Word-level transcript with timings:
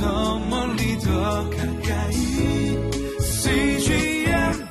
더 0.00 0.38
멀리 0.38 0.98
더 0.98 1.50
가까이 1.50 2.14
CGM 3.20 4.66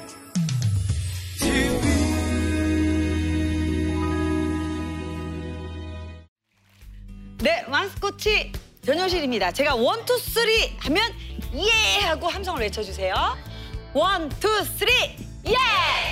TV 1.38 1.90
네, 7.44 7.64
마스코치 7.68 8.52
변효실입니다. 8.84 9.52
제가 9.52 9.76
one, 9.76 10.04
two, 10.06 10.18
three 10.18 10.76
하면 10.80 11.14
예 11.54 12.00
하고 12.06 12.28
함성을 12.28 12.60
외쳐주세요. 12.62 13.14
one, 13.94 14.30
two, 14.30 14.64
three 14.64 14.92
예! 15.46 15.56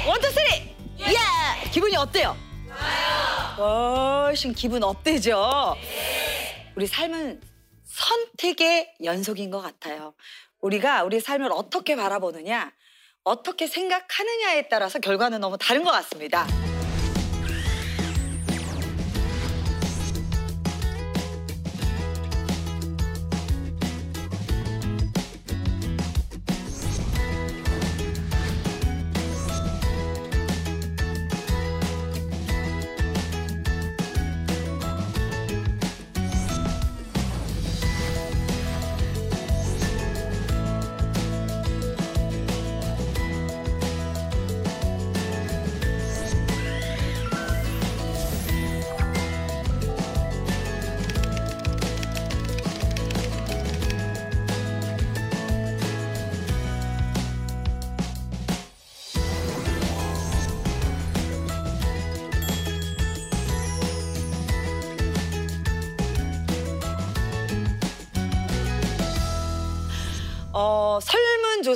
One, 0.08 0.22
two, 0.22 0.30
three 0.30 0.76
예! 1.00 1.70
기분이 1.72 1.96
어때요? 1.96 2.38
좋아요. 3.58 4.26
훨씬 4.28 4.54
기분 4.54 4.84
up되죠? 4.84 5.76
우리 6.76 6.86
삶은 6.86 7.47
선택의 7.98 8.94
연속인 9.04 9.50
것 9.50 9.62
같아요. 9.62 10.14
우리가 10.62 11.04
우리 11.04 11.20
삶을 11.20 11.52
어떻게 11.52 11.96
바라보느냐, 11.96 12.72
어떻게 13.24 13.68
생각하느냐에 13.68 14.70
따라서 14.70 15.00
결과는 15.00 15.42
너무 15.42 15.58
다른 15.58 15.84
것 15.84 15.92
같습니다. 15.92 16.46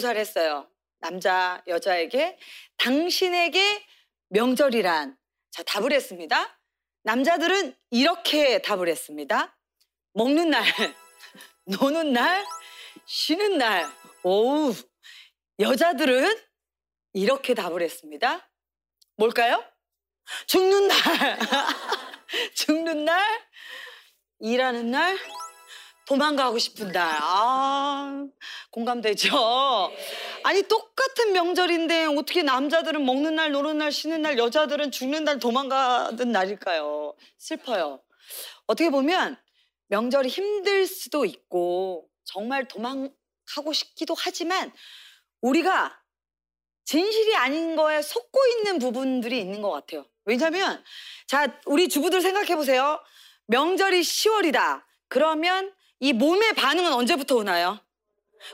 조사를 0.01 0.19
했어요. 0.19 0.67
남자, 0.99 1.61
여자에게 1.67 2.37
당신에게 2.77 3.85
명절이란 4.29 5.15
자, 5.51 5.63
답을 5.63 5.93
했습니다. 5.93 6.59
남자들은 7.03 7.75
이렇게 7.91 8.61
답을 8.63 8.87
했습니다. 8.87 9.55
먹는 10.13 10.49
날, 10.49 10.63
노는 11.65 12.13
날, 12.13 12.43
쉬는 13.05 13.59
날. 13.59 13.87
오우. 14.23 14.73
여자들은 15.59 16.35
이렇게 17.13 17.53
답을 17.53 17.83
했습니다. 17.83 18.49
뭘까요? 19.17 19.63
죽는 20.47 20.87
날. 20.87 20.97
죽는 22.55 23.05
날, 23.05 23.23
일하는 24.39 24.89
날, 24.89 25.17
도망가고 26.05 26.57
싶은 26.57 26.91
날. 26.91 27.17
아, 27.21 28.25
공감되죠? 28.71 29.91
아니, 30.43 30.63
똑같은 30.63 31.33
명절인데 31.33 32.05
어떻게 32.17 32.43
남자들은 32.43 33.05
먹는 33.05 33.35
날, 33.35 33.51
노는 33.51 33.77
날, 33.77 33.91
쉬는 33.91 34.21
날, 34.21 34.37
여자들은 34.37 34.91
죽는 34.91 35.23
날, 35.23 35.39
도망가는 35.39 36.31
날일까요? 36.31 37.15
슬퍼요. 37.37 38.01
어떻게 38.67 38.89
보면 38.89 39.37
명절이 39.87 40.29
힘들 40.29 40.87
수도 40.87 41.25
있고 41.25 42.07
정말 42.23 42.67
도망가고 42.67 43.73
싶기도 43.73 44.15
하지만 44.17 44.71
우리가 45.41 45.99
진실이 46.85 47.35
아닌 47.35 47.75
거에 47.75 48.01
속고 48.01 48.39
있는 48.47 48.79
부분들이 48.79 49.39
있는 49.39 49.61
것 49.61 49.71
같아요. 49.71 50.05
왜냐면, 50.25 50.83
자, 51.27 51.59
우리 51.65 51.89
주부들 51.89 52.21
생각해 52.21 52.55
보세요. 52.55 52.99
명절이 53.47 54.01
10월이다. 54.01 54.83
그러면 55.07 55.73
이 56.01 56.13
몸의 56.13 56.53
반응은 56.55 56.91
언제부터 56.93 57.35
오나요? 57.35 57.79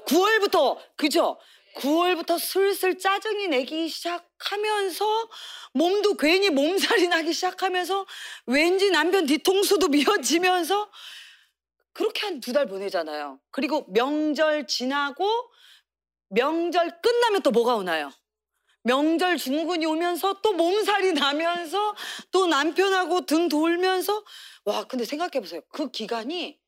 9월부터, 0.05 0.77
그죠? 0.97 1.39
9월부터 1.77 2.37
슬슬 2.39 2.97
짜증이 2.97 3.47
내기 3.47 3.87
시작하면서 3.87 5.29
몸도 5.73 6.17
괜히 6.17 6.49
몸살이 6.49 7.07
나기 7.07 7.31
시작하면서 7.33 8.05
왠지 8.47 8.91
남편 8.91 9.25
뒤통수도 9.25 9.87
미어지면서 9.89 10.91
그렇게 11.93 12.25
한 12.27 12.41
두 12.41 12.51
달 12.53 12.67
보내잖아요. 12.67 13.39
그리고 13.51 13.85
명절 13.89 14.67
지나고 14.67 15.25
명절 16.29 17.01
끝나면 17.01 17.41
또 17.43 17.51
뭐가 17.51 17.75
오나요? 17.75 18.11
명절 18.83 19.37
중근이 19.37 19.85
오면서 19.85 20.41
또 20.41 20.53
몸살이 20.53 21.13
나면서 21.13 21.95
또 22.31 22.47
남편하고 22.47 23.25
등 23.25 23.47
돌면서 23.49 24.23
와 24.65 24.83
근데 24.83 25.05
생각해 25.05 25.39
보세요. 25.39 25.61
그 25.71 25.89
기간이 25.91 26.59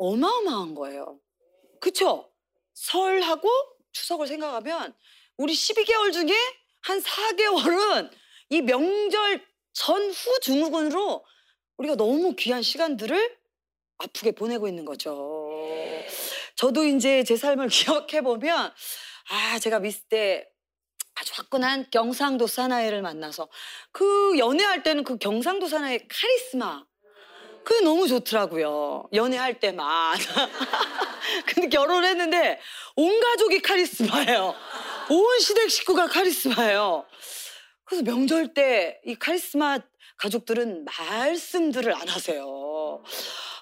어마어마한 0.00 0.74
거예요. 0.74 1.20
그쵸? 1.80 2.32
설하고 2.72 3.48
추석을 3.92 4.26
생각하면 4.26 4.94
우리 5.36 5.52
12개월 5.52 6.12
중에 6.12 6.34
한 6.82 7.00
4개월은 7.00 8.10
이 8.48 8.62
명절 8.62 9.46
전후 9.72 10.40
증후군으로 10.40 11.24
우리가 11.76 11.96
너무 11.96 12.34
귀한 12.36 12.62
시간들을 12.62 13.38
아프게 13.98 14.32
보내고 14.32 14.68
있는 14.68 14.84
거죠. 14.84 15.60
저도 16.56 16.84
이제 16.84 17.22
제 17.24 17.36
삶을 17.36 17.68
기억해 17.68 18.22
보면 18.22 18.72
아 19.30 19.58
제가 19.58 19.80
미스 19.80 20.02
때 20.04 20.48
아주 21.14 21.32
화끈한 21.36 21.90
경상도 21.90 22.46
사나이를 22.46 23.02
만나서 23.02 23.48
그 23.92 24.38
연애할 24.38 24.82
때는 24.82 25.04
그 25.04 25.18
경상도 25.18 25.68
사나이의 25.68 26.08
카리스마 26.08 26.84
그게 27.64 27.84
너무 27.84 28.08
좋더라고요. 28.08 29.08
연애할 29.12 29.60
때만. 29.60 30.16
근데 31.46 31.68
결혼했는데 31.68 32.60
온 32.96 33.20
가족이 33.20 33.60
카리스마예요. 33.62 34.54
온 35.10 35.38
시댁 35.40 35.70
식구가 35.70 36.08
카리스마예요. 36.08 37.06
그래서 37.84 38.04
명절 38.04 38.54
때 38.54 39.00
이 39.06 39.14
카리스마 39.14 39.78
가족들은 40.16 40.84
말씀들을 40.84 41.94
안 41.94 42.08
하세요. 42.08 43.02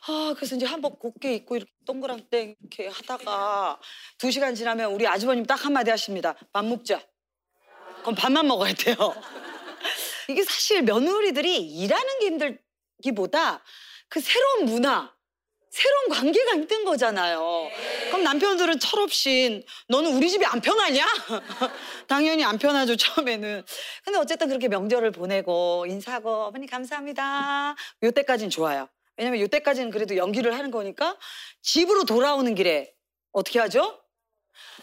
아, 0.08 0.34
그래서 0.36 0.56
이제 0.56 0.66
한복 0.66 0.98
곱게 0.98 1.34
입고 1.34 1.56
이렇게 1.56 1.70
동그랑땡 1.86 2.56
이렇게 2.60 2.88
하다가 2.88 3.78
두 4.18 4.30
시간 4.30 4.54
지나면 4.54 4.92
우리 4.92 5.06
아주버님 5.06 5.44
딱 5.46 5.64
한마디 5.64 5.90
하십니다. 5.90 6.34
밥 6.52 6.64
먹자. 6.64 7.00
그럼 8.02 8.14
밥만 8.14 8.46
먹어야 8.46 8.72
돼요. 8.74 8.96
이게 10.28 10.42
사실 10.42 10.82
며느리들이 10.82 11.58
일하는 11.62 12.18
게 12.20 12.26
힘들기보다 12.26 13.62
그 14.08 14.20
새로운 14.20 14.64
문화, 14.66 15.12
새로운 15.70 16.08
관계가 16.08 16.52
힘든 16.52 16.84
거잖아요. 16.84 17.70
그럼 18.08 18.24
남편들은 18.24 18.78
철없이 18.78 19.64
너는 19.88 20.16
우리 20.16 20.30
집이 20.30 20.44
안 20.46 20.60
편하냐? 20.60 21.06
당연히 22.08 22.42
안 22.44 22.58
편하죠 22.58 22.96
처음에는. 22.96 23.64
근데 24.04 24.18
어쨌든 24.18 24.48
그렇게 24.48 24.68
명절을 24.68 25.10
보내고 25.10 25.86
인사하고 25.86 26.46
어머니 26.46 26.66
감사합니다. 26.66 27.76
요때까지는 28.02 28.50
좋아요. 28.50 28.88
왜냐면 29.16 29.40
요때까지는 29.40 29.90
그래도 29.90 30.16
연기를 30.16 30.54
하는 30.54 30.70
거니까 30.70 31.16
집으로 31.60 32.04
돌아오는 32.04 32.54
길에 32.54 32.92
어떻게 33.32 33.58
하죠? 33.58 34.00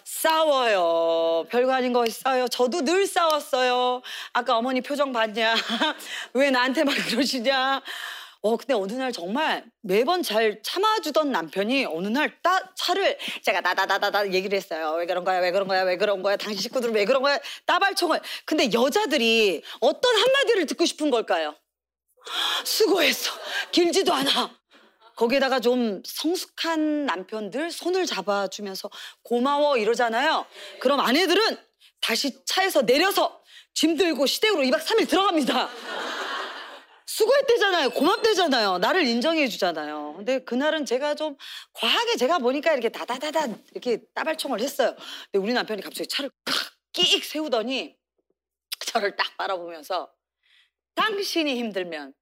싸워요. 0.03 1.47
별거 1.49 1.73
아닌 1.73 1.93
거 1.93 2.05
싸워요. 2.05 2.47
저도 2.47 2.81
늘 2.81 3.07
싸웠어요. 3.07 4.01
아까 4.33 4.57
어머니 4.57 4.81
표정 4.81 5.11
봤냐? 5.11 5.55
왜 6.33 6.51
나한테만 6.51 6.95
그러시냐? 6.95 7.81
어, 8.45 8.57
근데 8.57 8.75
어느 8.75 8.93
날 8.93 9.11
정말 9.11 9.65
매번 9.81 10.21
잘 10.21 10.61
참아주던 10.61 11.31
남편이 11.31 11.85
어느 11.85 12.07
날 12.09 12.39
따, 12.43 12.71
차를 12.75 13.17
제가 13.41 13.61
나다다다다 13.61 14.31
얘기를 14.33 14.55
했어요. 14.55 14.93
왜 14.99 15.07
그런 15.07 15.23
거야? 15.23 15.39
왜 15.39 15.49
그런 15.49 15.67
거야? 15.67 15.81
왜 15.81 15.97
그런 15.97 16.21
거야? 16.21 16.37
당신 16.37 16.61
식구들은 16.61 16.93
왜 16.93 17.05
그런 17.05 17.23
거야? 17.23 17.39
따발총을. 17.65 18.21
근데 18.45 18.71
여자들이 18.71 19.63
어떤 19.79 20.15
한마디를 20.15 20.67
듣고 20.67 20.85
싶은 20.85 21.09
걸까요? 21.09 21.55
수고했어. 22.63 23.31
길지도 23.71 24.13
않아. 24.13 24.55
거기에다가 25.15 25.59
좀 25.59 26.03
성숙한 26.05 27.07
남편들 27.07 27.71
손을 27.71 28.05
잡아주면서 28.05 28.91
고마워 29.23 29.77
이러잖아요. 29.77 30.45
그럼 30.81 30.99
아내들은 30.99 31.57
다시 31.99 32.45
차에서 32.45 32.83
내려서 32.83 33.41
짐 33.73 33.97
들고 33.97 34.27
시댁으로 34.27 34.61
2박 34.65 34.85
3일 34.85 35.09
들어갑니다. 35.09 35.69
수고했대잖아요. 37.05 37.89
고맙대잖아요. 37.91 38.79
나를 38.79 39.05
인정해 39.05 39.47
주잖아요. 39.47 40.15
근데 40.17 40.39
그날은 40.43 40.85
제가 40.85 41.15
좀 41.15 41.37
과하게 41.73 42.15
제가 42.17 42.39
보니까 42.39 42.73
이렇게 42.73 42.89
다다다다 42.89 43.47
이렇게 43.71 44.01
따발총을 44.13 44.59
했어요. 44.59 44.95
근데 45.31 45.43
우리 45.43 45.53
남편이 45.53 45.81
갑자기 45.81 46.07
차를 46.07 46.29
끽 46.93 47.23
세우더니 47.23 47.95
저를 48.87 49.15
딱 49.15 49.37
바라보면서 49.37 50.09
당신이 50.95 51.57
힘들면 51.57 52.13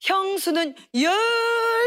형수는 0.00 0.74
열 1.00 1.12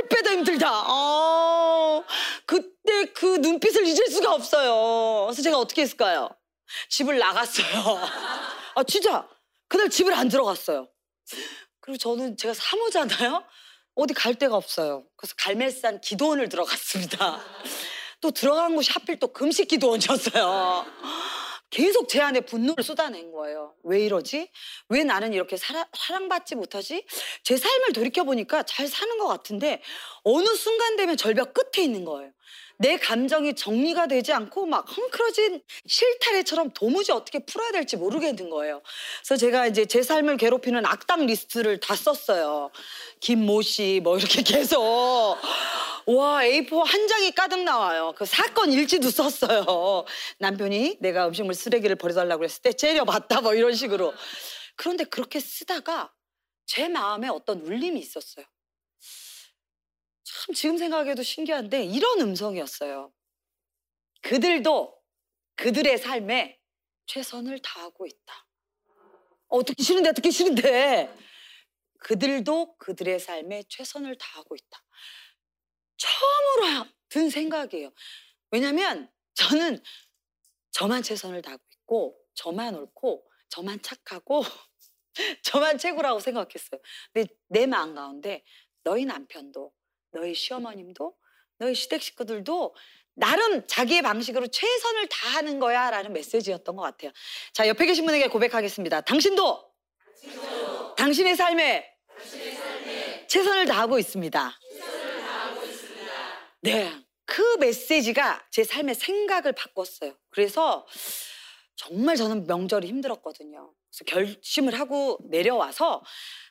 배 0.10 0.22
더 0.22 0.32
힘들다. 0.32 0.84
어, 0.90 2.04
그때 2.46 3.06
그 3.14 3.38
눈빛을 3.38 3.86
잊을 3.86 4.08
수가 4.08 4.34
없어요. 4.36 5.26
그래서 5.26 5.42
제가 5.42 5.58
어떻게 5.58 5.82
했을까요? 5.82 6.30
집을 6.90 7.18
나갔어요. 7.18 7.66
아, 8.76 8.84
진짜. 8.84 9.28
그날 9.68 9.90
집을 9.90 10.14
안 10.14 10.30
들어갔어요. 10.30 10.88
그리고 11.88 11.98
저는 11.98 12.36
제가 12.36 12.54
사모잖아요. 12.54 13.46
어디 13.96 14.14
갈 14.14 14.36
데가 14.36 14.58
없어요. 14.58 15.06
그래서 15.16 15.34
갈매산 15.38 16.02
기도원을 16.02 16.50
들어갔습니다. 16.50 17.40
또 18.20 18.32
들어간 18.32 18.76
곳이 18.76 18.92
하필 18.92 19.20
또 19.20 19.32
금식 19.32 19.70
기도원이었어요. 19.70 20.86
계속 21.70 22.10
제 22.10 22.22
안에 22.22 22.42
분노를 22.42 22.84
쏟아낸 22.84 23.32
거예요. 23.32 23.74
왜 23.84 24.04
이러지? 24.04 24.52
왜 24.90 25.04
나는 25.06 25.32
이렇게 25.32 25.56
사랑, 25.56 25.86
사랑받지 25.98 26.56
못하지? 26.56 27.06
제 27.44 27.56
삶을 27.56 27.94
돌이켜보니까 27.94 28.64
잘 28.64 28.88
사는 28.88 29.18
것 29.18 29.28
같은데 29.28 29.82
어느 30.24 30.46
순간 30.56 30.98
되면 30.98 31.16
절벽 31.16 31.54
끝에 31.54 31.86
있는 31.86 32.04
거예요. 32.04 32.32
내 32.80 32.98
감정이 32.98 33.56
정리가 33.56 34.08
되지 34.08 34.34
않고 34.34 34.66
막 34.66 34.86
헝클어진 34.96 35.62
실타래처럼 35.86 36.72
도무지 36.72 37.12
어떻게 37.12 37.40
풀어야 37.40 37.72
될지 37.72 37.98
모르겠는 37.98 38.50
거예요. 38.50 38.82
그래서 39.20 39.38
제가 39.38 39.68
이제 39.68 39.86
제 39.86 40.04
삶을 40.04 40.38
괴롭히는 40.38 40.86
악당 40.86 41.26
리스트를 41.26 41.80
다 41.80 41.96
썼어요. 41.96 42.70
김모 43.20 43.62
씨, 43.64 44.00
뭐 44.04 44.18
이렇게 44.18 44.44
계속. 44.44 44.82
와, 44.82 46.42
A4 46.44 46.84
한 46.86 47.08
장이 47.08 47.32
가득 47.32 47.64
나와요. 47.64 48.14
그 48.16 48.26
사건 48.26 48.72
일지도 48.72 49.10
썼어요. 49.10 50.06
남편이 50.40 50.98
내가 51.02 51.28
음식물 51.28 51.54
쓰레기를 51.56 51.96
버려달라고 51.96 52.44
했을 52.44 52.62
때 52.62 52.74
째려봤다, 52.74 53.42
뭐 53.42 53.56
이런 53.56 53.74
식으로. 53.74 54.14
그런데 54.76 55.04
그렇게 55.04 55.40
쓰다가 55.40 56.14
제 56.66 56.88
마음에 56.88 57.28
어떤 57.28 57.62
울림이 57.62 58.00
있었어요. 58.00 58.46
참 60.48 60.54
지금 60.54 60.78
생각해도 60.78 61.24
신기한데 61.24 61.84
이런 61.84 62.22
음성이었어요. 62.22 63.12
그들도 64.22 64.98
그들의 65.56 65.98
삶에 65.98 66.58
최선을 67.06 67.60
다하고 67.60 68.06
있다. 68.06 68.48
어, 69.50 69.64
듣기 69.64 69.84
싫은데 69.84 70.14
듣기 70.14 70.32
싫은데 70.32 71.14
그들도 72.00 72.78
그들의 72.78 73.20
삶에 73.20 73.64
최선을 73.68 74.18
다하고 74.18 74.56
있다. 74.56 74.84
처음으로 75.98 76.86
든 77.10 77.30
생각이에요. 77.30 77.92
왜냐면 78.52 79.12
저는 79.34 79.84
저만 80.72 81.04
최선을 81.04 81.42
다하고 81.42 81.64
있고 81.74 82.18
저만 82.36 82.74
옳고 82.76 83.30
저만 83.50 83.82
착하고 83.82 84.44
저만 85.44 85.78
최고라고 85.78 86.22
생각했어요. 86.22 86.80
근데 87.12 87.34
내 87.48 87.66
마음 87.66 87.96
가운데 87.96 88.46
너희 88.84 89.04
남편도 89.04 89.74
너희 90.18 90.34
시어머님도 90.34 91.16
너희 91.60 91.76
시댁 91.76 92.02
식구들도 92.02 92.76
나름 93.14 93.66
자기의 93.68 94.02
방식으로 94.02 94.48
최선을 94.48 95.08
다하는 95.08 95.60
거야 95.60 95.90
라는 95.90 96.14
메시지였던 96.14 96.76
것 96.76 96.84
같아요. 96.84 97.12
자 97.54 97.68
옆에 97.68 97.86
계신 97.86 98.06
분에게 98.06 98.28
고백하겠습니다. 98.28 99.02
당신도, 99.02 99.72
당신도 100.22 100.96
당신의, 100.96 101.36
삶에 101.36 101.86
당신의 102.18 102.56
삶에 102.56 103.28
최선을 103.28 103.66
다하고 103.66 104.00
있습니다. 104.00 104.60
최선을 104.62 105.20
다하고 105.22 105.64
있습니다. 105.64 106.14
네, 106.62 106.94
그 107.26 107.42
메시지가 107.60 108.48
제 108.52 108.64
삶의 108.64 108.96
생각을 108.96 109.54
바꿨어요. 109.54 110.16
그래서 110.30 110.86
정말 111.76 112.16
저는 112.16 112.46
명절이 112.48 112.88
힘들었거든요. 112.88 113.74
그래서 113.90 114.04
결심을 114.06 114.80
하고 114.80 115.20
내려와서 115.30 116.04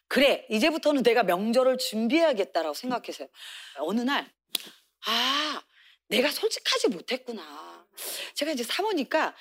그래, 0.09 0.47
이제부터는 0.51 1.03
내가 1.03 1.23
명절을 1.23 1.79
준비해야겠다라고 1.79 2.75
생각했어요. 2.75 3.29
어느 3.79 4.01
날, 4.01 4.33
아, 5.07 5.63
내가 6.09 6.31
솔직하지 6.31 6.89
못했구나. 6.89 7.87
제가 8.35 8.53
이제 8.53 8.63
사모니까 8.63 9.35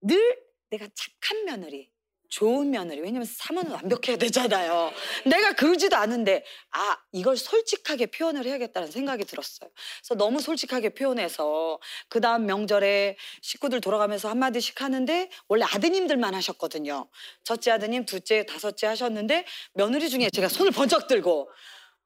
늘 0.00 0.42
내가 0.70 0.88
착한 0.94 1.44
며느리, 1.44 1.90
좋은 2.30 2.70
며느리. 2.70 3.00
왜냐면 3.00 3.26
사모는 3.26 3.72
완벽해야 3.72 4.16
되잖아요. 4.16 4.92
내가 5.26 5.52
그러지도 5.52 5.96
않은데, 5.96 6.44
아, 6.70 6.96
이걸 7.12 7.36
솔직하게 7.36 8.06
표현을 8.06 8.46
해야겠다는 8.46 8.90
생각이 8.90 9.24
들었어요. 9.24 9.68
그래서 9.98 10.14
너무 10.14 10.40
솔직하게 10.40 10.90
표현해서, 10.90 11.78
그 12.08 12.20
다음 12.20 12.46
명절에 12.46 13.16
식구들 13.42 13.80
돌아가면서 13.80 14.30
한마디씩 14.30 14.80
하는데, 14.80 15.28
원래 15.48 15.64
아드님들만 15.64 16.34
하셨거든요. 16.34 17.08
첫째 17.42 17.72
아드님, 17.72 18.06
둘째, 18.06 18.46
다섯째 18.46 18.86
하셨는데, 18.86 19.44
며느리 19.74 20.08
중에 20.08 20.30
제가 20.30 20.48
손을 20.48 20.70
번쩍 20.70 21.08
들고, 21.08 21.50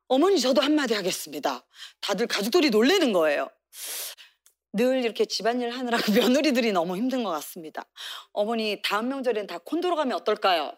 어머니 0.09 0.41
저도 0.41 0.61
한마디 0.62 0.94
하겠습니다. 0.94 1.65
다들 2.00 2.26
가족들이 2.26 2.71
놀래는 2.71 3.12
거예요. 3.12 3.49
늘 4.75 5.05
이렇게 5.05 5.25
집안일 5.25 5.71
하느라 5.71 5.99
그 5.99 6.11
며느리들이 6.11 6.73
너무 6.73 6.97
힘든 6.97 7.23
것 7.23 7.31
같습니다. 7.31 7.85
어머니 8.32 8.82
다음 8.82 9.09
명절엔 9.09 9.47
다 9.47 9.59
콘도로 9.59 9.94
가면 9.97 10.17
어떨까요? 10.17 10.76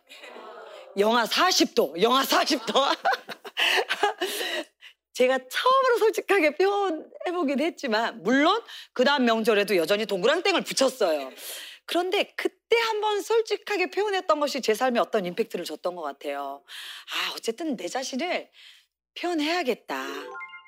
영하 0.98 1.24
40도, 1.24 2.00
영하 2.02 2.22
40도. 2.22 2.74
제가 5.14 5.38
처음으로 5.38 5.98
솔직하게 5.98 6.56
표현해보긴 6.56 7.60
했지만 7.60 8.22
물론 8.22 8.62
그 8.92 9.04
다음 9.04 9.24
명절에도 9.24 9.76
여전히 9.76 10.04
동그랑땡을 10.04 10.62
붙였어요. 10.62 11.30
그런데 11.86 12.24
그때 12.36 12.76
한번 12.88 13.22
솔직하게 13.22 13.90
표현했던 13.92 14.40
것이 14.40 14.60
제 14.60 14.74
삶에 14.74 15.00
어떤 15.00 15.24
임팩트를 15.24 15.64
줬던 15.64 15.94
것 15.94 16.02
같아요. 16.02 16.62
아 17.12 17.32
어쨌든 17.34 17.76
내 17.76 17.88
자신을 17.88 18.50
표현해야겠다. 19.18 20.04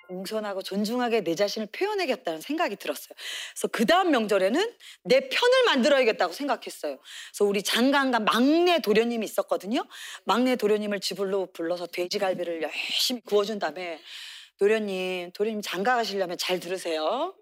공손하고 0.09 0.63
존중하게 0.63 1.23
내 1.23 1.35
자신을 1.35 1.69
표현해야겠다는 1.71 2.41
생각이 2.41 2.77
들었어요. 2.77 3.15
그래서 3.53 3.69
그 3.69 3.87
다음 3.87 4.11
명절에는 4.11 4.75
내 5.05 5.29
편을 5.29 5.65
만들어야겠다고 5.67 6.33
생각했어요. 6.33 6.99
그래서 6.99 7.45
우리 7.45 7.63
장관과 7.63 8.21
막내 8.21 8.81
도련님이 8.81 9.25
있었거든요. 9.27 9.85
막내 10.25 10.57
도련님을 10.57 11.01
집으로 11.01 11.53
불러서 11.53 11.87
돼지갈비를 11.87 12.63
열심히 12.63 13.21
구워준 13.21 13.59
다음에 13.59 14.01
도련님, 14.59 15.33
도련님 15.33 15.63
장가 15.63 15.97
가시려면 15.97 16.37
잘 16.39 16.59
들으세요. 16.59 17.35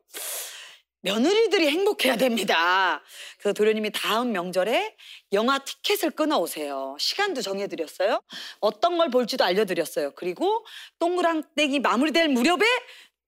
며느리들이 1.06 1.68
행복해야 1.68 2.16
됩니다. 2.16 3.00
그래서 3.38 3.52
도련님이 3.54 3.90
다음 3.92 4.32
명절에 4.32 4.96
영화 5.32 5.58
티켓을 5.58 6.10
끊어 6.10 6.38
오세요. 6.38 6.96
시간도 6.98 7.42
정해드렸어요. 7.42 8.20
어떤 8.58 8.98
걸 8.98 9.08
볼지도 9.10 9.44
알려드렸어요. 9.44 10.12
그리고 10.16 10.66
동그랑땡이 10.98 11.78
마무리될 11.78 12.28
무렵에 12.28 12.66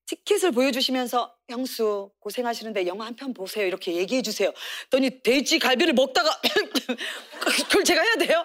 티켓을 0.07 0.51
보여주시면서 0.51 1.33
형수 1.49 2.11
고생하시는데 2.19 2.85
영화 2.87 3.05
한 3.05 3.15
편 3.15 3.33
보세요 3.33 3.65
이렇게 3.65 3.93
얘기해 3.95 4.23
주세요. 4.23 4.51
더니 4.89 5.21
돼지 5.23 5.57
갈비를 5.59 5.93
먹다가 5.93 6.29
그걸 7.39 7.83
제가 7.85 8.01
해야 8.01 8.15
돼요? 8.17 8.43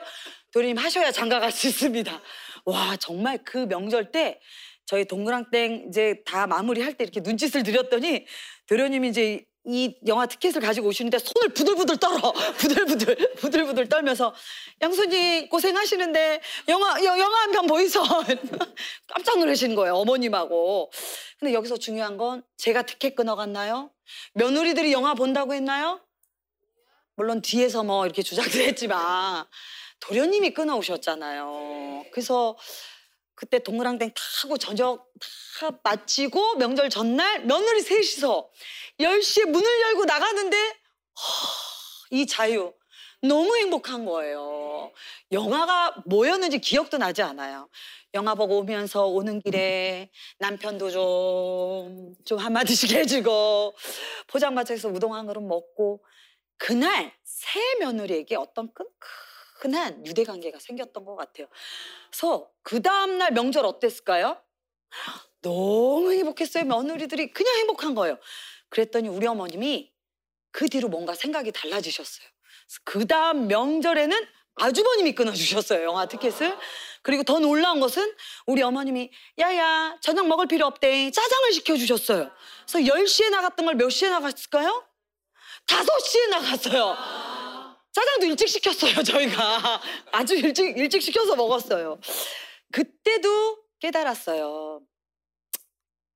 도련님 0.53 0.79
하셔야 0.79 1.11
장가 1.11 1.41
갈 1.41 1.51
수 1.51 1.67
있습니다. 1.67 2.21
와 2.67 2.97
정말 2.99 3.39
그 3.45 3.59
명절 3.67 4.13
때 4.13 4.41
저희 4.87 5.05
동그랑땡 5.07 5.87
이제 5.89 6.23
다 6.27 6.47
마무리할 6.47 6.95
때 6.95 7.05
이렇게 7.05 7.21
눈짓을 7.21 7.63
드렸더니 7.63 8.27
도련님이 8.67 9.09
이제 9.09 9.45
이 9.67 9.97
영화 10.07 10.27
티켓을 10.27 10.61
가지고 10.61 10.89
오시는데 10.89 11.19
손을 11.19 11.49
부들부들 11.55 11.97
떨어. 11.97 12.33
부들부들 12.59 13.35
부들부들 13.37 13.89
떨면서 13.89 14.35
양손님 14.83 15.49
고생하시는데 15.49 16.41
영화 16.69 17.03
여, 17.03 17.19
영화 17.19 17.41
한 17.41 17.51
편 17.53 17.67
보이소. 17.67 18.03
깜짝 19.09 19.39
놀라시는 19.39 19.75
거예요 19.75 19.95
어머님하고. 19.97 20.91
근데 21.41 21.55
여기서 21.55 21.79
중요한 21.79 22.19
건 22.19 22.43
제가 22.59 22.83
티켓 22.83 23.15
끊어갔나요? 23.15 23.91
며느리들이 24.35 24.93
영화 24.93 25.15
본다고 25.15 25.55
했나요? 25.55 26.01
물론 27.17 27.41
뒤에서 27.41 27.85
뭐 27.85 28.05
이렇게 28.05 28.23
주장들 28.23 28.61
했지만 28.65 29.47
도련님이 30.01 30.53
끊어오셨잖아요. 30.53 32.05
그래서 32.13 32.57
그때 33.35 33.59
동그랑땡 33.59 34.13
타고 34.15 34.59
저녁 34.59 35.09
다 35.59 35.71
마치고 35.83 36.57
명절 36.57 36.91
전날 36.91 37.45
며느리 37.45 37.81
셋이서 37.81 38.49
10시에 39.01 39.47
문을 39.47 39.81
열고 39.83 40.05
나가는데 40.05 40.57
허, 40.57 40.77
이 42.11 42.27
자유 42.27 42.73
너무 43.23 43.57
행복한 43.57 44.05
거예요. 44.05 44.93
영화가 45.33 46.03
뭐였는지 46.07 46.59
기억도 46.59 46.99
나지 46.99 47.23
않아요. 47.23 47.69
영화 48.13 48.35
보고 48.35 48.59
오면서 48.59 49.07
오는 49.07 49.41
길에 49.41 50.11
남편도 50.39 50.91
좀, 50.91 52.15
좀 52.25 52.39
한마디씩 52.39 52.93
해주고 52.93 53.75
포장마차에서 54.29 54.89
우동 54.89 55.15
한 55.15 55.27
그릇 55.27 55.41
먹고 55.41 56.05
그날 56.57 57.13
새 57.25 57.59
며느리에게 57.81 58.37
어떤 58.37 58.73
끈끈 58.73 59.24
화끈한 59.65 60.07
유대 60.07 60.25
관계가 60.25 60.59
생겼던 60.59 61.05
것 61.05 61.17
같아요. 61.17 61.47
그래서 62.11 62.51
그 62.63 62.83
다음날 62.83 63.33
명절 63.33 63.65
어땠을까요? 63.65 64.37
너무 65.43 66.13
행복했어요. 66.13 66.65
며느리들이 66.65 67.33
그냥 67.33 67.57
행복한 67.57 67.95
거예요. 67.95 68.19
그랬더니 68.69 69.09
우리 69.09 69.27
어머님이 69.27 69.93
그 70.53 70.69
뒤로 70.69 70.89
뭔가 70.89 71.15
생각이 71.15 71.51
달라지셨어요. 71.53 72.27
그 72.85 73.07
다음 73.07 73.49
명절에는 73.49 74.27
아주버님이 74.57 75.15
끊어주셨어요. 75.15 75.83
영화 75.85 76.07
티켓을. 76.07 76.57
그리고 77.03 77.23
더 77.25 77.39
놀라운 77.39 77.81
것은 77.81 78.15
우리 78.47 78.63
어머님이 78.63 79.11
야야 79.39 79.99
저녁 80.01 80.29
먹을 80.29 80.47
필요 80.47 80.67
없대 80.67 81.11
짜장을 81.11 81.53
시켜주셨어요. 81.53 82.31
그래서 82.71 82.95
10시에 82.95 83.31
나갔던 83.31 83.67
걸 83.67 83.75
몇 83.75 83.91
시에 83.91 84.09
나갔을까요? 84.11 84.87
5시에 85.67 86.29
나갔어요. 86.31 87.34
짜장도 87.95 88.27
일찍 88.27 88.49
시켰어요 88.49 89.03
저희가. 89.05 89.81
아주 90.13 90.35
일찍 90.35 90.77
일찍 90.77 91.01
시켜서 91.01 91.37
먹었어요. 91.37 92.01
그때도 92.73 93.65
깨달았어요. 93.79 94.83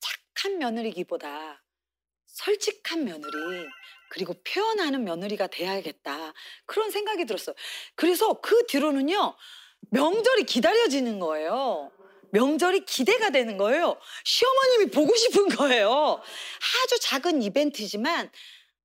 착한 0.01 0.59
며느리기보다 0.59 1.63
솔직한 2.27 3.05
며느리 3.05 3.67
그리고 4.11 4.35
표현하는 4.43 5.05
며느리가 5.05 5.47
돼야겠다 5.47 6.33
그런 6.67 6.91
생각이 6.91 7.25
들었어요. 7.27 7.55
그래서 7.95 8.41
그 8.41 8.67
뒤로는요 8.67 9.37
명절이 9.91 10.45
기다려지는 10.45 11.21
거예요. 11.21 11.93
명절이 12.33 12.85
기대가 12.87 13.31
되는 13.31 13.57
거예요. 13.57 13.99
시어머님이 14.25 14.91
보고 14.91 15.15
싶은 15.15 15.49
거예요. 15.49 16.21
아주 16.83 17.01
작은 17.01 17.43
이벤트지만 17.43 18.31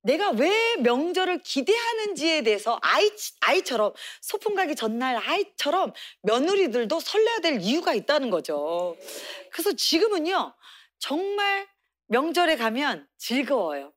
내가 0.04 0.30
왜 0.30 0.76
명절을 0.76 1.40
기대하는지에 1.42 2.42
대해서 2.42 2.78
아이, 2.82 3.10
아이처럼 3.40 3.94
소풍 4.20 4.54
가기 4.54 4.76
전날 4.76 5.16
아이처럼 5.16 5.92
며느리들도 6.22 7.00
설레야 7.00 7.38
될 7.38 7.60
이유가 7.60 7.94
있다는 7.94 8.28
거죠. 8.28 8.96
그래서 9.50 9.72
지금은요, 9.72 10.54
정말 10.98 11.66
명절에 12.08 12.56
가면 12.56 13.08
즐거워요. 13.16 13.94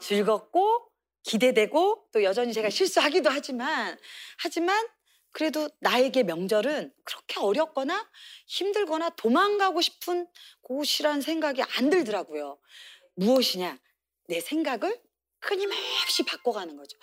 즐겁고 0.00 0.88
기대되고 1.24 2.06
또 2.12 2.22
여전히 2.22 2.52
제가 2.52 2.70
실수하기도 2.70 3.28
하지만, 3.28 3.98
하지만 4.38 4.86
그래도 5.32 5.68
나에게 5.80 6.22
명절은 6.22 6.92
그렇게 7.04 7.40
어렵거나 7.40 8.08
힘들거나 8.46 9.10
도망가고 9.10 9.80
싶은 9.80 10.28
곳이란 10.62 11.20
생각이 11.20 11.62
안 11.76 11.90
들더라고요. 11.90 12.58
무엇이냐? 13.16 13.78
내 14.28 14.40
생각을 14.40 15.09
끊임없이 15.40 16.22
바꿔가는 16.24 16.76
거죠. 16.76 16.98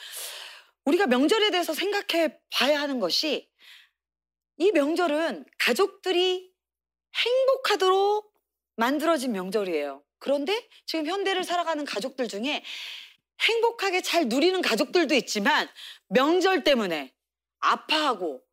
우리가 0.86 1.08
명절에 1.08 1.52
대해서 1.52 1.74
생각해 1.74 2.40
봐야 2.52 2.80
하는 2.80 3.00
것이 3.00 3.50
이 4.58 4.72
명절은 4.72 5.46
가족들이 5.60 6.52
행복하도록 7.16 8.34
만들어진 8.76 9.32
명절이에요. 9.34 10.04
그런데 10.20 10.68
지금 10.86 11.08
현대를 11.08 11.44
살아가는 11.44 11.84
가족들 11.84 12.28
중에 12.28 12.64
행복하게 13.42 14.02
잘 14.02 14.28
누리는 14.28 14.62
가족들도 14.62 15.14
있지만 15.16 15.70
명절 16.08 16.64
때문에 16.64 17.14
아파하고 17.60 18.44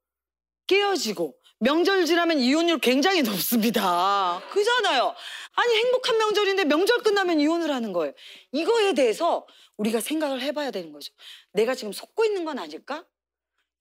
깨어지고 0.66 1.36
명절 1.64 2.04
지나면 2.04 2.40
이혼율 2.40 2.78
굉장히 2.78 3.23
높습니다. 3.23 4.42
그잖아요. 4.50 5.14
아니 5.54 5.75
행복한 5.76 6.18
명절인데 6.18 6.64
명절 6.64 6.99
끝나면 6.99 7.40
이혼을 7.40 7.71
하는 7.71 7.94
거예요. 7.94 8.12
이거에 8.52 8.92
대해서 8.92 9.47
우리가 9.78 10.00
생각을 10.00 10.42
해봐야 10.42 10.71
되는 10.71 10.92
거죠. 10.92 11.14
내가 11.52 11.75
지금 11.75 11.94
속고 11.94 12.26
있는 12.26 12.44
건 12.44 12.59
아닐까? 12.59 13.06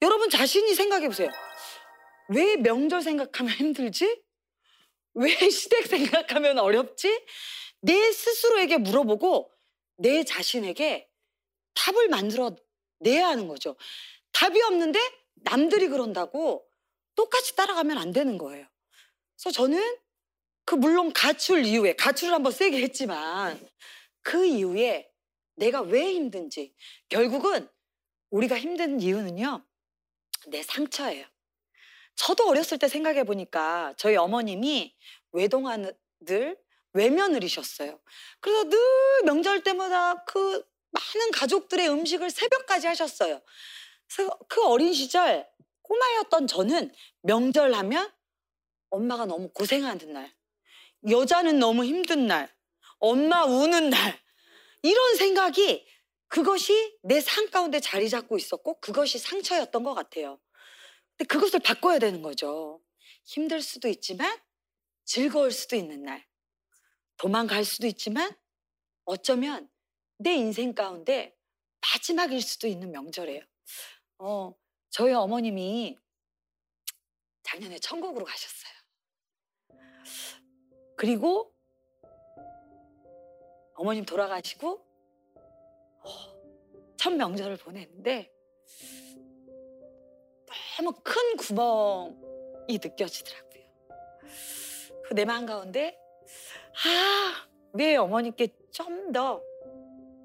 여러분 0.00 0.30
자신이 0.30 0.74
생각해 0.74 1.08
보세요. 1.08 1.28
왜 2.30 2.56
명절 2.56 3.02
생각하면 3.02 3.52
힘들지? 3.52 4.22
왜 5.12 5.50
시댁 5.50 5.86
생각하면 5.86 6.58
어렵지? 6.58 7.26
내 7.82 8.12
스스로에게 8.12 8.78
물어보고 8.78 9.52
내 9.98 10.24
자신에게 10.24 11.06
답을 11.74 12.08
만들어 12.08 12.56
내야 13.00 13.28
하는 13.28 13.46
거죠. 13.46 13.76
답이 14.32 14.62
없는데 14.62 14.98
남들이 15.44 15.88
그런다고 15.88 16.66
똑같이 17.14 17.56
따라가면 17.56 17.98
안 17.98 18.12
되는 18.12 18.38
거예요. 18.38 18.66
그래서 19.36 19.50
저는 19.50 19.98
그 20.64 20.74
물론 20.74 21.12
가출 21.12 21.64
이후에 21.64 21.94
가출을 21.94 22.34
한번 22.34 22.52
세게 22.52 22.80
했지만 22.82 23.60
그 24.22 24.44
이후에 24.44 25.10
내가 25.56 25.82
왜 25.82 26.12
힘든지 26.14 26.74
결국은 27.08 27.68
우리가 28.30 28.58
힘든 28.58 29.00
이유는요 29.00 29.64
내 30.48 30.62
상처예요. 30.62 31.26
저도 32.16 32.48
어렸을 32.48 32.78
때 32.78 32.88
생각해 32.88 33.24
보니까 33.24 33.94
저희 33.96 34.16
어머님이 34.16 34.96
외동아들 35.32 36.56
외며느리셨어요. 36.92 38.00
그래서 38.40 38.68
늘 38.68 38.78
명절 39.24 39.62
때마다 39.62 40.24
그 40.24 40.64
많은 40.90 41.30
가족들의 41.32 41.88
음식을 41.88 42.30
새벽까지 42.30 42.86
하셨어요. 42.86 43.40
그래서 44.06 44.38
그 44.48 44.64
어린 44.64 44.92
시절 44.92 45.46
꼬마였던 45.84 46.48
저는 46.48 46.92
명절 47.22 47.74
하면 47.74 48.12
엄마가 48.90 49.26
너무 49.26 49.50
고생하는 49.50 50.12
날, 50.12 50.34
여자는 51.10 51.58
너무 51.58 51.84
힘든 51.84 52.26
날, 52.26 52.54
엄마 53.00 53.44
우는 53.44 53.90
날, 53.90 54.20
이런 54.82 55.16
생각이 55.16 55.86
그것이 56.28 56.98
내 57.02 57.20
삶 57.20 57.50
가운데 57.50 57.80
자리 57.80 58.08
잡고 58.10 58.36
있었고 58.38 58.80
그것이 58.80 59.18
상처였던 59.18 59.84
것 59.84 59.94
같아요. 59.94 60.40
근데 61.16 61.26
그것을 61.28 61.60
바꿔야 61.60 61.98
되는 61.98 62.22
거죠. 62.22 62.82
힘들 63.24 63.62
수도 63.62 63.88
있지만 63.88 64.38
즐거울 65.04 65.52
수도 65.52 65.76
있는 65.76 66.02
날, 66.04 66.26
도망갈 67.18 67.64
수도 67.64 67.86
있지만 67.86 68.34
어쩌면 69.04 69.70
내 70.18 70.34
인생 70.34 70.74
가운데 70.74 71.36
마지막일 71.80 72.42
수도 72.42 72.66
있는 72.68 72.90
명절이에요. 72.92 73.42
어, 74.18 74.54
저희 74.94 75.12
어머님이 75.12 75.98
작년에 77.42 77.80
천국으로 77.80 78.24
가셨어요. 78.24 78.72
그리고 80.96 81.52
어머님 83.74 84.04
돌아가시고 84.04 84.86
어, 86.04 86.94
첫 86.96 87.12
명절을 87.12 87.56
보냈는데 87.56 88.32
너무 90.78 90.92
큰 91.02 91.36
구멍이 91.38 92.78
느껴지더라고요. 92.80 93.64
그 95.08 95.14
내 95.14 95.24
마음 95.24 95.44
가운데 95.44 95.98
아, 96.86 97.48
왜 97.72 97.96
어머니께 97.96 98.46
좀 98.70 99.10
더, 99.10 99.42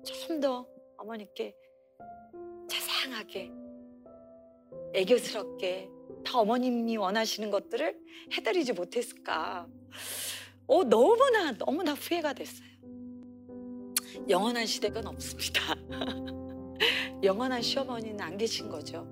좀 0.06 0.40
더 0.40 0.68
어머니께 0.98 1.56
자상하게, 2.70 3.52
애교스럽게 4.94 5.90
더 6.24 6.40
어머님이 6.42 6.98
원하시는 6.98 7.50
것들을 7.52 7.98
해드리지 8.34 8.74
못했을까. 8.74 9.68
어, 10.68 10.84
너무나, 10.84 11.52
너무나 11.58 11.94
후회가 11.94 12.34
됐어요. 12.34 12.68
영원한 14.28 14.66
시댁은 14.66 15.08
없습니다. 15.08 15.76
영원한 17.24 17.62
시어머니는 17.62 18.22
안 18.22 18.38
계신 18.38 18.70
거죠. 18.70 19.08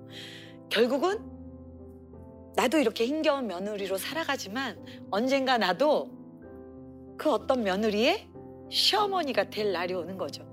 결국은 0.70 1.18
나도 2.56 2.78
이렇게 2.78 3.06
힘겨운 3.06 3.46
며느리로 3.46 3.98
살아가지만 3.98 4.84
언젠가 5.10 5.58
나도 5.58 6.10
그 7.16 7.30
어떤 7.30 7.62
며느리의 7.62 8.28
시어머니가 8.70 9.50
될 9.50 9.72
날이 9.72 9.94
오는 9.94 10.16
거죠. 10.16 10.50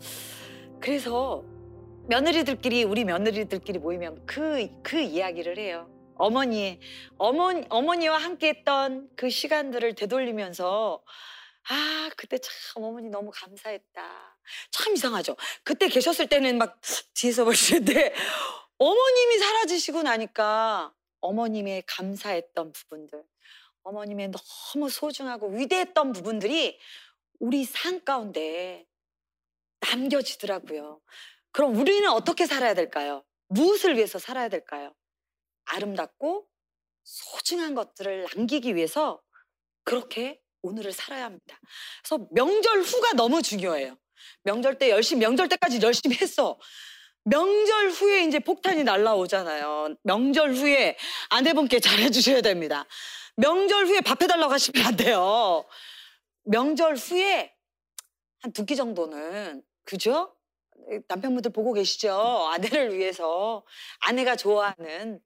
그래서 0.79 1.43
며느리들끼리 2.07 2.83
우리 2.83 3.03
며느리들끼리 3.03 3.79
모이면 3.79 4.25
그그 4.27 5.01
이야기를 5.01 5.57
해요. 5.57 5.89
어머니의 6.17 6.79
어머니 7.17 7.65
어머니와 7.69 8.17
함께했던 8.17 9.09
그 9.15 9.29
시간들을 9.29 9.95
되돌리면서 9.95 11.03
아 11.67 12.09
그때 12.15 12.37
참 12.37 12.83
어머니 12.83 13.09
너무 13.09 13.31
감사했다. 13.33 14.37
참 14.71 14.93
이상하죠. 14.93 15.35
그때 15.63 15.87
계셨을 15.87 16.27
때는 16.27 16.59
막 16.59 16.79
뒤에서 17.15 17.43
보시는데 17.43 18.13
어머님이 18.77 19.39
사라지시고 19.39 20.03
나니까 20.03 20.93
어머님의 21.21 21.83
감사했던 21.87 22.71
부분들, 22.71 23.23
어머님의 23.83 24.31
너무 24.73 24.89
소중하고 24.89 25.49
위대했던 25.49 26.13
부분들이 26.13 26.79
우리 27.39 27.65
삶 27.65 28.03
가운데 28.03 28.85
남겨지더라고요. 29.79 31.01
그럼 31.55 31.77
우리는 31.77 32.09
어떻게 32.09 32.45
살아야 32.45 32.73
될까요? 32.73 33.23
무엇을 33.47 33.95
위해서 33.95 34.19
살아야 34.19 34.49
될까요? 34.49 34.93
아름답고 35.63 36.45
소중한 37.05 37.75
것들을 37.75 38.27
남기기 38.35 38.75
위해서 38.75 39.21
그렇게 39.85 40.41
오늘을 40.63 40.91
살아야 40.91 41.23
합니다. 41.23 41.57
그래서 42.03 42.27
명절 42.31 42.81
후가 42.81 43.13
너무 43.13 43.41
중요해요. 43.41 43.97
명절 44.43 44.79
때 44.79 44.89
열심히, 44.89 45.21
명절 45.21 45.47
때까지 45.47 45.79
열심히 45.81 46.17
했어. 46.17 46.59
명절 47.23 47.89
후에 47.91 48.25
이제 48.25 48.39
폭탄이 48.39 48.83
날라오잖아요. 48.83 49.95
명절 50.03 50.55
후에 50.55 50.97
아내분께 51.29 51.79
잘해주셔야 51.79 52.41
됩니다. 52.41 52.85
명절 53.37 53.85
후에 53.85 54.01
밥 54.01 54.21
해달라고 54.21 54.51
하시면 54.51 54.85
안 54.85 54.97
돼요. 54.97 55.63
명절 56.43 56.95
후에 56.95 57.53
한 58.41 58.51
두 58.51 58.65
끼 58.65 58.75
정도는 58.75 59.63
그죠? 59.85 60.34
남편분들 61.07 61.51
보고 61.51 61.73
계시죠? 61.73 62.13
아내를 62.13 62.97
위해서 62.97 63.65
아내가 63.99 64.35
좋아하는 64.35 65.19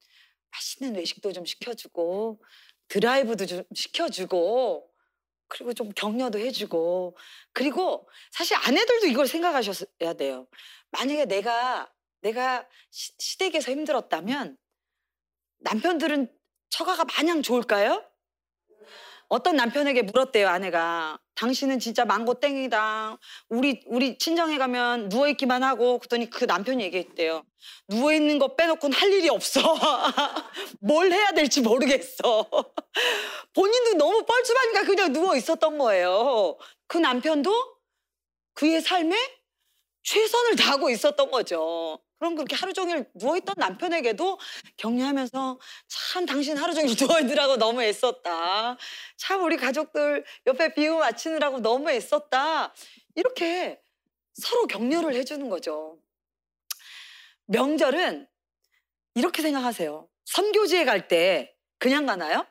맛있는 0.52 0.96
외식도 0.96 1.32
좀 1.34 1.46
시켜주고 1.46 2.42
드라이브도 2.88 3.46
좀 3.46 3.64
시켜주고 3.74 4.90
그리고 5.48 5.74
좀 5.74 5.90
격려도 5.90 6.40
해주고 6.40 7.18
그리고 7.54 8.08
사실 8.32 8.56
아내들도 8.58 9.08
이걸 9.08 9.28
생각하셔야 9.28 10.14
돼요. 10.18 10.48
만약에 10.92 11.26
내가 11.26 11.92
내가 12.22 12.68
시, 12.92 13.14
시댁에서 13.18 13.72
힘들었다면 13.72 14.58
남편들은 15.60 16.32
처가가 16.70 17.06
마냥 17.06 17.42
좋을까요? 17.42 18.09
어떤 19.30 19.56
남편에게 19.56 20.02
물었대요 20.02 20.48
아내가 20.48 21.20
당신은 21.36 21.80
진짜 21.80 22.04
망고 22.04 22.42
땡이다. 22.42 23.18
우리 23.48 23.82
우리 23.86 24.18
친정에 24.18 24.58
가면 24.58 25.08
누워 25.08 25.28
있기만 25.30 25.64
하고. 25.64 26.00
그랬더니 26.00 26.30
그 26.30 26.44
남편이 26.44 26.84
얘기했대요 26.84 27.44
누워 27.88 28.12
있는 28.12 28.40
거 28.40 28.56
빼놓고는 28.56 28.98
할 28.98 29.12
일이 29.14 29.30
없어. 29.30 29.62
뭘 30.82 31.12
해야 31.14 31.32
될지 31.32 31.62
모르겠어. 31.62 32.50
본인도 33.56 33.94
너무 33.94 34.26
뻘쭘하니까 34.26 34.84
그냥 34.84 35.14
누워 35.14 35.36
있었던 35.38 35.78
거예요. 35.78 36.58
그 36.88 36.98
남편도 36.98 37.52
그의 38.56 38.82
삶에 38.82 39.16
최선을 40.04 40.56
다하고 40.58 40.90
있었던 40.90 41.32
거죠. 41.32 42.00
그럼 42.20 42.36
그렇게 42.36 42.56
하루 42.56 42.74
종일 42.74 43.10
누워있던 43.16 43.56
남편에게도 43.58 44.40
격려하면서 44.78 45.60
참 45.88 46.26
당신 46.26 46.58
하루 46.58 46.74
종일 46.74 46.96
누워있느라고 47.00 47.58
너무 47.58 47.82
애썼다. 47.82 48.78
참 49.18 49.44
우리 49.44 49.58
가족들 49.58 50.26
옆에 50.48 50.74
비유 50.74 50.96
맞추느라고 50.98 51.62
너무 51.62 51.90
애썼다. 51.90 52.74
이렇게 53.16 53.82
서로 54.34 54.68
격려를 54.68 55.14
해주는 55.16 55.50
거죠. 55.50 55.98
명절은 57.48 58.28
이렇게 59.16 59.42
생각하세요. 59.42 60.08
선교지에 60.26 60.86
갈 60.86 61.08
때 61.08 61.56
그냥 61.80 62.06
가나요? 62.06 62.46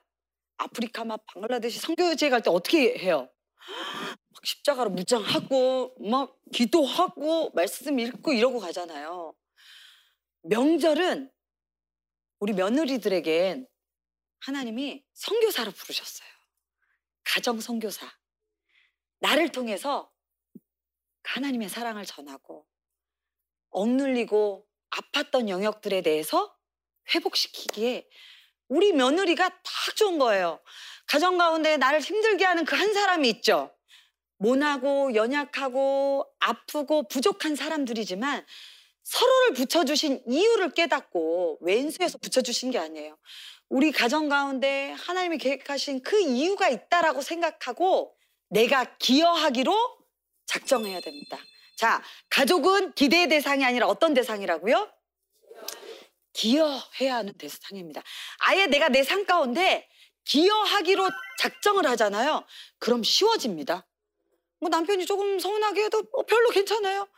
아프리카 0.59 1.05
막 1.05 1.25
방글라데시 1.27 1.79
선교지에 1.81 2.31
갈 2.31 2.43
때 2.43 2.51
어떻게 2.51 2.99
해요? 2.99 3.29
막 4.31 4.47
십자가로 4.47 4.91
무장하고 4.91 5.95
막 6.11 6.37
기도하고 6.53 7.51
말씀 7.55 7.99
읽고 7.99 8.33
이러고 8.33 8.61
가잖아요. 8.61 9.35
명절은 10.49 11.31
우리 12.39 12.53
며느리들에겐 12.55 13.69
하나님이 14.41 15.05
선교사로 15.13 15.73
부르셨어요. 15.73 16.29
가정 17.25 17.61
선교사. 17.61 18.11
나를 19.19 19.51
통해서 19.53 20.11
하나님의 21.25 21.69
사랑을 21.69 22.07
전하고 22.07 22.67
억눌리고 23.71 24.67
아팠던 24.91 25.51
영역들에 25.51 26.01
대해서 26.01 26.57
회복시키기에 27.15 28.09
우리 28.69 28.93
며느리가 28.93 29.51
딱 29.51 29.97
좋은 29.97 30.19
거예요. 30.19 30.63
가정 31.07 31.37
가운데 31.37 31.77
나를 31.77 32.01
힘들게 32.01 32.45
하는 32.47 32.65
그 32.65 32.75
한 32.75 32.95
사람이 32.95 33.29
있죠. 33.31 33.77
모나고 34.39 35.15
연약하고 35.15 36.27
아프고 36.39 37.07
부족한 37.09 37.55
사람들이지만 37.55 38.47
서로를 39.09 39.55
붙여주신 39.55 40.23
이유를 40.27 40.73
깨닫고 40.75 41.59
왼수에서 41.63 42.19
붙여주신 42.19 42.71
게 42.71 42.79
아니에요. 42.79 43.17
우리 43.71 43.91
가정 43.91 44.29
가운데 44.29 44.95
하나님이 44.99 45.39
계획하신 45.39 46.03
그 46.03 46.21
이유가 46.21 46.69
있다라고 46.69 47.23
생각하고 47.23 48.15
내가 48.51 48.99
기여하기로 48.99 49.75
작정해야 50.45 51.01
됩니다. 51.01 51.39
자, 51.77 52.03
가족은 52.29 52.93
기대의 52.93 53.31
대상이 53.31 53.65
아니라 53.65 53.87
어떤 53.87 54.13
대상이라고요? 54.13 54.93
기여해야 56.35 57.17
하는 57.17 57.33
대상입니다. 57.39 58.03
아예 58.41 58.67
내가 58.67 58.91
내삶 58.91 59.25
가운데 59.25 59.89
기여하기로 60.25 61.09
작정을 61.39 61.87
하잖아요. 61.87 62.45
그럼 62.79 63.03
쉬워집니다. 63.03 63.87
뭐 64.61 64.69
남편이 64.69 65.07
조금 65.07 65.39
서운하게 65.39 65.85
해도 65.85 66.03
뭐 66.13 66.27
별로 66.27 66.51
괜찮아요. 66.51 67.09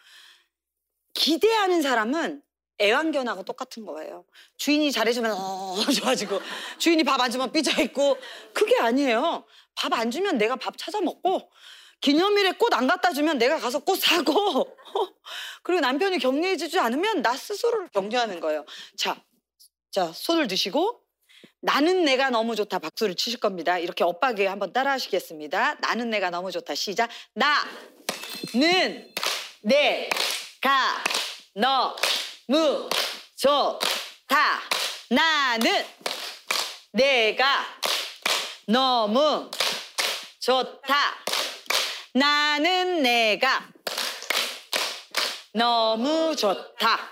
기대하는 1.15 1.83
사람은 1.83 2.43
애완견하고 2.81 3.43
똑같은 3.43 3.85
거예요. 3.85 4.25
주인이 4.57 4.91
잘해주면 4.93 5.33
어 5.33 5.77
좋아지고 6.01 6.41
주인이 6.79 7.05
밥 7.05 7.21
안 7.21 7.31
주면 7.31 7.53
삐져있고 7.53 8.17
그게 8.55 8.79
아니에요. 8.81 9.45
밥 9.75 9.93
안 9.93 10.11
주면 10.11 10.39
내가 10.39 10.57
밥 10.57 10.79
찾아 10.79 11.01
먹고 11.01 11.51
기념일에 12.01 12.53
꽃 12.53 12.73
안 12.75 12.87
갖다 12.87 13.13
주면 13.13 13.37
내가 13.39 13.59
가서 13.59 13.81
꽃 13.81 13.97
사고 14.01 14.75
그리고 15.63 15.81
남편이 15.81 16.19
격려해주지 16.19 16.79
않으면 16.79 17.21
나 17.23 17.37
스스로를 17.37 17.89
격려하는 17.89 18.41
거예요. 18.41 18.65
자, 18.97 19.23
자 19.91 20.11
손을 20.15 20.47
드시고 20.49 21.03
나는 21.61 22.05
내가 22.07 22.31
너무 22.31 22.57
좋다 22.57 22.79
박수를 22.79 23.15
치실 23.15 23.39
겁니다. 23.39 23.79
이렇게 23.79 24.03
엇박에 24.05 24.47
한번 24.47 24.73
따라 24.73 24.93
하시겠습니다. 24.93 25.75
나는 25.83 26.09
내가 26.09 26.31
너무 26.31 26.51
좋다 26.51 26.75
시작. 26.75 27.11
나는 27.35 29.13
내 29.61 30.09
가 30.61 31.03
너무 31.55 32.89
좋다. 33.35 34.61
나는 35.09 35.87
내가 36.93 37.65
너무 38.67 39.51
좋다. 40.39 40.95
나는 42.13 43.03
내가 43.03 43.73
너무 45.55 46.37
좋다. 46.37 47.11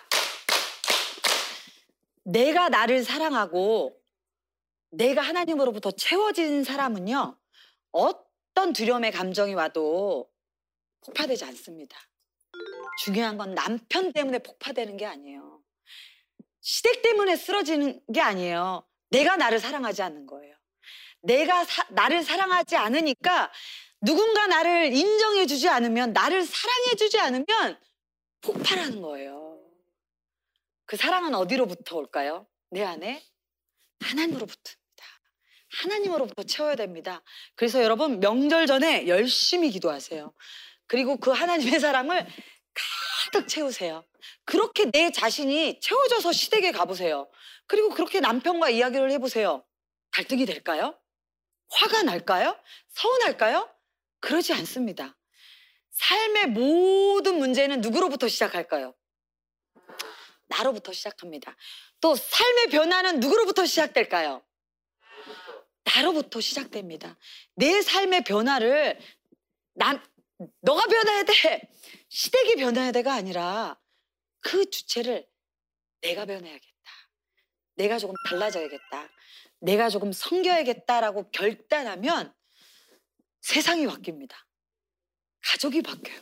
내가 2.24 2.68
나를 2.68 3.02
사랑하고 3.02 3.96
내가 4.90 5.22
하나님으로부터 5.22 5.90
채워진 5.90 6.64
사람은요, 6.64 7.38
어떤 7.92 8.74
두려움의 8.74 9.12
감정이 9.12 9.54
와도 9.54 10.30
폭파되지 11.00 11.46
않습니다. 11.46 11.98
중요한 12.98 13.38
건 13.38 13.54
남편 13.54 14.12
때문에 14.12 14.38
폭파되는 14.40 14.96
게 14.96 15.06
아니에요. 15.06 15.60
시댁 16.60 17.02
때문에 17.02 17.36
쓰러지는 17.36 18.00
게 18.12 18.20
아니에요. 18.20 18.86
내가 19.10 19.36
나를 19.36 19.58
사랑하지 19.58 20.02
않는 20.02 20.26
거예요. 20.26 20.54
내가 21.22 21.64
사, 21.64 21.86
나를 21.90 22.22
사랑하지 22.22 22.76
않으니까 22.76 23.50
누군가 24.00 24.46
나를 24.46 24.92
인정해주지 24.92 25.68
않으면, 25.68 26.12
나를 26.12 26.44
사랑해주지 26.44 27.18
않으면 27.18 27.80
폭발하는 28.42 29.00
거예요. 29.02 29.60
그 30.84 30.96
사랑은 30.96 31.34
어디로부터 31.34 31.96
올까요? 31.96 32.46
내 32.70 32.84
안에 32.84 33.22
하나님으로부터. 34.00 34.72
하나님으로부터 35.82 36.42
채워야 36.44 36.76
됩니다. 36.76 37.22
그래서 37.54 37.82
여러분 37.82 38.20
명절 38.20 38.66
전에 38.66 39.06
열심히 39.06 39.70
기도하세요. 39.70 40.32
그리고 40.86 41.18
그 41.18 41.30
하나님의 41.30 41.78
사랑을 41.78 42.26
가득 42.74 43.48
채우세요. 43.48 44.04
그렇게 44.44 44.90
내 44.90 45.10
자신이 45.10 45.80
채워져서 45.80 46.32
시댁에 46.32 46.72
가보세요. 46.72 47.28
그리고 47.66 47.90
그렇게 47.90 48.20
남편과 48.20 48.70
이야기를 48.70 49.10
해보세요. 49.12 49.64
갈등이 50.12 50.46
될까요? 50.46 50.98
화가 51.70 52.02
날까요? 52.02 52.58
서운할까요? 52.90 53.68
그러지 54.20 54.52
않습니다. 54.54 55.16
삶의 55.90 56.46
모든 56.46 57.38
문제는 57.38 57.80
누구로부터 57.80 58.28
시작할까요? 58.28 58.94
나로부터 60.48 60.92
시작합니다. 60.92 61.56
또 62.00 62.14
삶의 62.14 62.68
변화는 62.68 63.20
누구로부터 63.20 63.66
시작될까요? 63.66 64.42
나로부터 65.84 66.40
시작됩니다. 66.40 67.18
내 67.54 67.82
삶의 67.82 68.24
변화를 68.24 68.98
난 69.74 70.02
너가 70.60 70.84
변해야 70.86 71.22
돼. 71.24 71.70
시댁이 72.08 72.56
변해야 72.56 72.92
돼가 72.92 73.14
아니라 73.14 73.78
그 74.40 74.68
주체를 74.70 75.28
내가 76.00 76.26
변해야겠다. 76.26 76.68
내가 77.74 77.98
조금 77.98 78.14
달라져야겠다. 78.28 79.08
내가 79.60 79.88
조금 79.88 80.12
섬겨야겠다라고 80.12 81.30
결단하면 81.30 82.32
세상이 83.40 83.86
바뀝니다. 83.86 84.34
가족이 85.44 85.82
바뀌어요. 85.82 86.20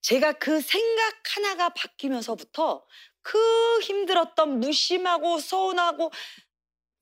제가 0.00 0.32
그 0.32 0.60
생각 0.60 1.36
하나가 1.36 1.68
바뀌면서부터 1.68 2.84
그 3.22 3.80
힘들었던 3.80 4.58
무심하고 4.58 5.38
서운하고 5.38 6.10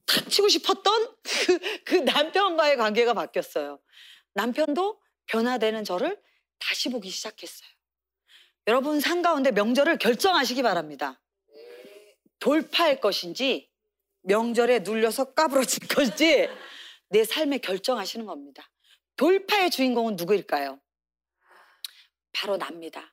탁치고 0.07 0.49
싶었던 0.49 1.17
그, 1.23 1.83
그 1.85 1.95
남편과의 1.95 2.77
관계가 2.77 3.15
바뀌었어요. 3.15 3.81
남편도 4.35 5.01
변화되는 5.27 5.85
저를 5.85 6.21
다시 6.61 6.89
보기 6.89 7.11
시작했어요. 7.11 7.69
여러분 8.69 9.01
삶 9.01 9.23
가운데 9.23 9.51
명절을 9.51 9.99
결정하시기 9.99 10.63
바랍니다. 10.63 11.21
돌파할 12.39 13.01
것인지 13.01 13.71
명절에 14.23 14.81
눌려서 14.81 15.35
까부러질 15.35 15.89
것인지 15.89 16.49
내 17.09 17.25
삶에 17.25 17.59
결정하시는 17.59 18.25
겁니다. 18.27 18.71
돌파의 19.17 19.71
주인공은 19.71 20.17
누구일까요? 20.17 20.81
바로 22.33 22.57
납니다. 22.57 23.11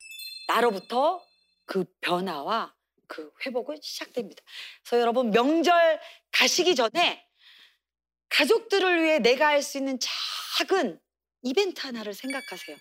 나로부터 0.48 1.26
그 1.66 1.86
변화와 2.02 2.74
그 3.08 3.32
회복은 3.46 3.78
시작됩니다. 3.82 4.44
그래서 4.84 5.02
여러분 5.02 5.32
명절 5.32 6.00
가시기 6.32 6.76
전에 6.76 7.26
가족들을 8.30 9.04
위해 9.04 9.20
내가 9.20 9.48
할 9.48 9.62
수 9.62 9.78
있는 9.78 9.98
작은 10.58 11.00
이벤트 11.44 11.82
하나를 11.82 12.14
생각하세요. 12.14 12.78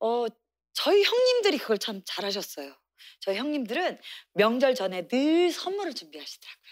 어, 0.00 0.26
저희 0.72 1.02
형님들이 1.02 1.58
그걸 1.58 1.78
참 1.78 2.02
잘하셨어요. 2.04 2.74
저희 3.20 3.36
형님들은 3.36 3.98
명절 4.34 4.74
전에 4.74 5.08
늘 5.08 5.50
선물을 5.50 5.94
준비하시더라고요. 5.94 6.66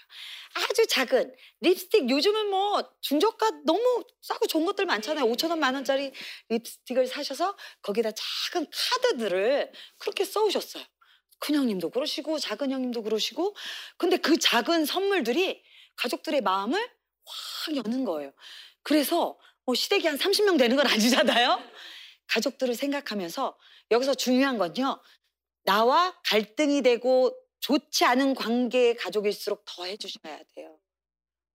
아주 0.54 0.86
작은 0.86 1.34
립스틱 1.60 2.08
요즘은 2.08 2.48
뭐 2.48 2.88
중저가 3.00 3.50
너무 3.66 4.04
싸고 4.22 4.46
좋은 4.46 4.64
것들 4.66 4.86
많잖아요. 4.86 5.24
5천 5.26 5.50
원, 5.50 5.58
만 5.58 5.74
원짜리 5.74 6.12
립스틱을 6.48 7.06
사셔서 7.06 7.56
거기다 7.82 8.12
작은 8.12 8.66
카드들을 8.70 9.72
그렇게 9.98 10.24
써오셨어요. 10.24 10.84
큰 11.40 11.56
형님도 11.56 11.90
그러시고 11.90 12.38
작은 12.38 12.70
형님도 12.70 13.02
그러시고 13.02 13.56
근데 13.96 14.16
그 14.16 14.38
작은 14.38 14.86
선물들이 14.86 15.62
가족들의 15.96 16.40
마음을 16.40 16.80
확 17.26 17.76
여는 17.76 18.04
거예요. 18.04 18.32
그래서 18.82 19.38
뭐 19.66 19.74
시댁이 19.74 20.06
한 20.06 20.16
30명 20.16 20.58
되는 20.58 20.76
건 20.76 20.86
아니잖아요. 20.86 21.60
가족들을 22.28 22.74
생각하면서 22.74 23.56
여기서 23.90 24.14
중요한 24.14 24.58
건요. 24.58 25.00
나와 25.64 26.18
갈등이 26.24 26.82
되고 26.82 27.34
좋지 27.60 28.04
않은 28.04 28.34
관계의 28.34 28.96
가족일수록 28.96 29.64
더 29.64 29.84
해주셔야 29.84 30.40
돼요. 30.54 30.78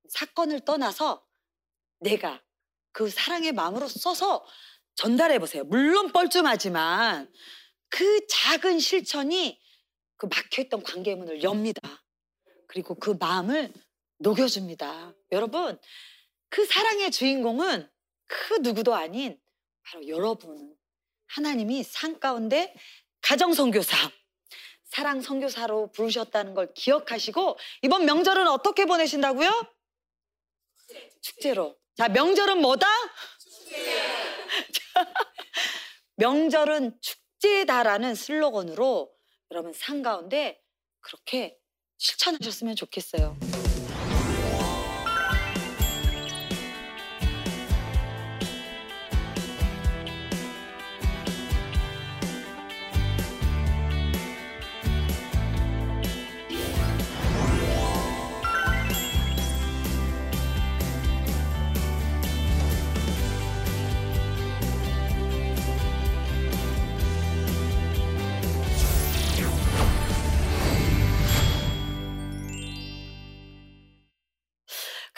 사건을 0.09 0.61
떠나서 0.61 1.25
내가 1.99 2.41
그 2.91 3.09
사랑의 3.09 3.51
마음으로 3.51 3.87
써서 3.87 4.45
전달해 4.95 5.39
보세요. 5.39 5.63
물론 5.65 6.11
뻘쭘하지만 6.11 7.31
그 7.89 8.27
작은 8.27 8.79
실천이 8.79 9.59
그 10.17 10.25
막혀있던 10.25 10.83
관계의 10.83 11.17
문을 11.17 11.43
엽니다. 11.43 11.81
그리고 12.67 12.95
그 12.95 13.15
마음을 13.19 13.71
녹여줍니다. 14.17 15.13
여러분, 15.31 15.79
그 16.49 16.65
사랑의 16.65 17.11
주인공은 17.11 17.89
그 18.25 18.55
누구도 18.55 18.93
아닌 18.93 19.39
바로 19.89 20.07
여러분. 20.07 20.75
하나님이 21.27 21.83
산 21.83 22.19
가운데 22.19 22.73
가정 23.21 23.53
선교사, 23.53 23.95
사랑 24.85 25.21
선교사로 25.21 25.91
부르셨다는 25.91 26.53
걸 26.53 26.73
기억하시고 26.73 27.57
이번 27.83 28.05
명절은 28.05 28.47
어떻게 28.47 28.85
보내신다고요? 28.85 29.49
축제로. 31.21 31.77
자, 31.95 32.07
명절은 32.07 32.61
뭐다? 32.61 32.87
명절은 36.15 36.99
축제다라는 37.01 38.15
슬로건으로 38.15 39.11
여러분 39.51 39.73
산 39.73 40.01
가운데 40.01 40.61
그렇게 41.01 41.57
실천하셨으면 41.97 42.75
좋겠어요. 42.75 43.37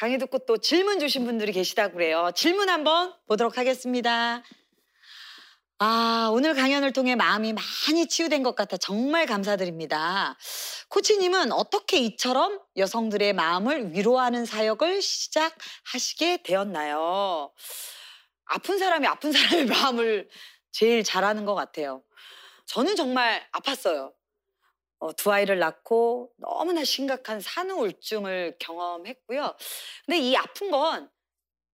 강의 0.01 0.17
듣고 0.17 0.39
또 0.47 0.57
질문 0.57 0.97
주신 0.99 1.25
분들이 1.25 1.51
계시다고 1.51 1.93
그래요. 1.93 2.31
질문 2.33 2.69
한번 2.69 3.13
보도록 3.27 3.59
하겠습니다. 3.59 4.41
아, 5.77 6.31
오늘 6.33 6.55
강연을 6.55 6.91
통해 6.91 7.13
마음이 7.13 7.53
많이 7.53 8.07
치유된 8.07 8.41
것 8.41 8.55
같아 8.55 8.77
정말 8.77 9.27
감사드립니다. 9.27 10.35
코치님은 10.89 11.51
어떻게 11.51 11.99
이처럼 11.99 12.59
여성들의 12.77 13.33
마음을 13.33 13.93
위로하는 13.93 14.43
사역을 14.47 15.03
시작하시게 15.03 16.41
되었나요? 16.45 17.53
아픈 18.45 18.79
사람이 18.79 19.05
아픈 19.05 19.31
사람의 19.31 19.65
마음을 19.69 20.27
제일 20.71 21.03
잘하는 21.03 21.45
것 21.45 21.53
같아요. 21.53 22.01
저는 22.65 22.95
정말 22.95 23.47
아팠어요. 23.51 24.11
어, 25.01 25.13
두 25.13 25.31
아이를 25.33 25.59
낳고 25.59 26.31
너무나 26.37 26.83
심각한 26.85 27.41
산후 27.41 27.75
우울증을 27.81 28.57
경험했고요. 28.59 29.55
근데 30.07 30.19
이 30.19 30.35
아픈 30.37 30.71
건 30.71 31.09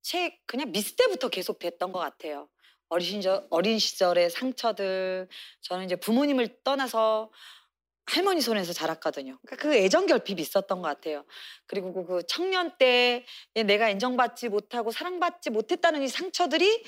제 0.03 0.31
그냥 0.45 0.71
미스 0.71 0.95
때부터 0.95 1.29
계속 1.29 1.59
됐던 1.59 1.91
것 1.91 1.99
같아요. 1.99 2.49
어린 2.89 3.07
시절, 3.07 3.45
어린 3.49 3.79
시절의 3.79 4.29
상처들, 4.29 5.27
저는 5.61 5.85
이제 5.85 5.97
부모님을 5.97 6.63
떠나서 6.63 7.31
할머니 8.05 8.41
손에서 8.41 8.71
자랐거든요. 8.73 9.37
그러니까 9.45 9.55
그 9.57 9.75
애정 9.75 10.05
결핍이 10.05 10.41
있었던 10.41 10.81
것 10.81 10.87
같아요. 10.87 11.25
그리고 11.67 11.93
그- 11.93 12.05
그 12.05 12.23
청년 12.27 12.77
때 12.77 13.25
내가 13.53 13.89
인정받지 13.89 14.47
못하고 14.49 14.91
사랑받지 14.91 15.49
못했다는 15.49 16.03
이 16.03 16.07
상처들이 16.07 16.83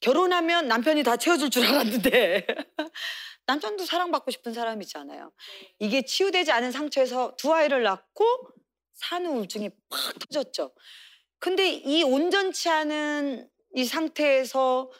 결혼하면 0.00 0.68
남편이 0.68 1.02
다 1.02 1.16
채워줄 1.16 1.50
줄 1.50 1.64
알았는데 1.66 2.46
남편도 3.46 3.84
사랑받고 3.84 4.30
싶은 4.30 4.52
사람이잖아요. 4.54 5.32
이게 5.78 6.02
치유되지 6.02 6.52
않은 6.52 6.72
상처에서 6.72 7.34
두 7.36 7.52
아이를 7.52 7.82
낳고 7.82 8.24
산후 8.94 9.30
우울증이 9.30 9.70
팍 9.90 10.18
터졌죠. 10.18 10.74
근데 11.38 11.68
이 11.70 12.02
온전치 12.02 12.68
않은 12.70 13.48
이 13.74 13.84
상태에서 13.84 14.90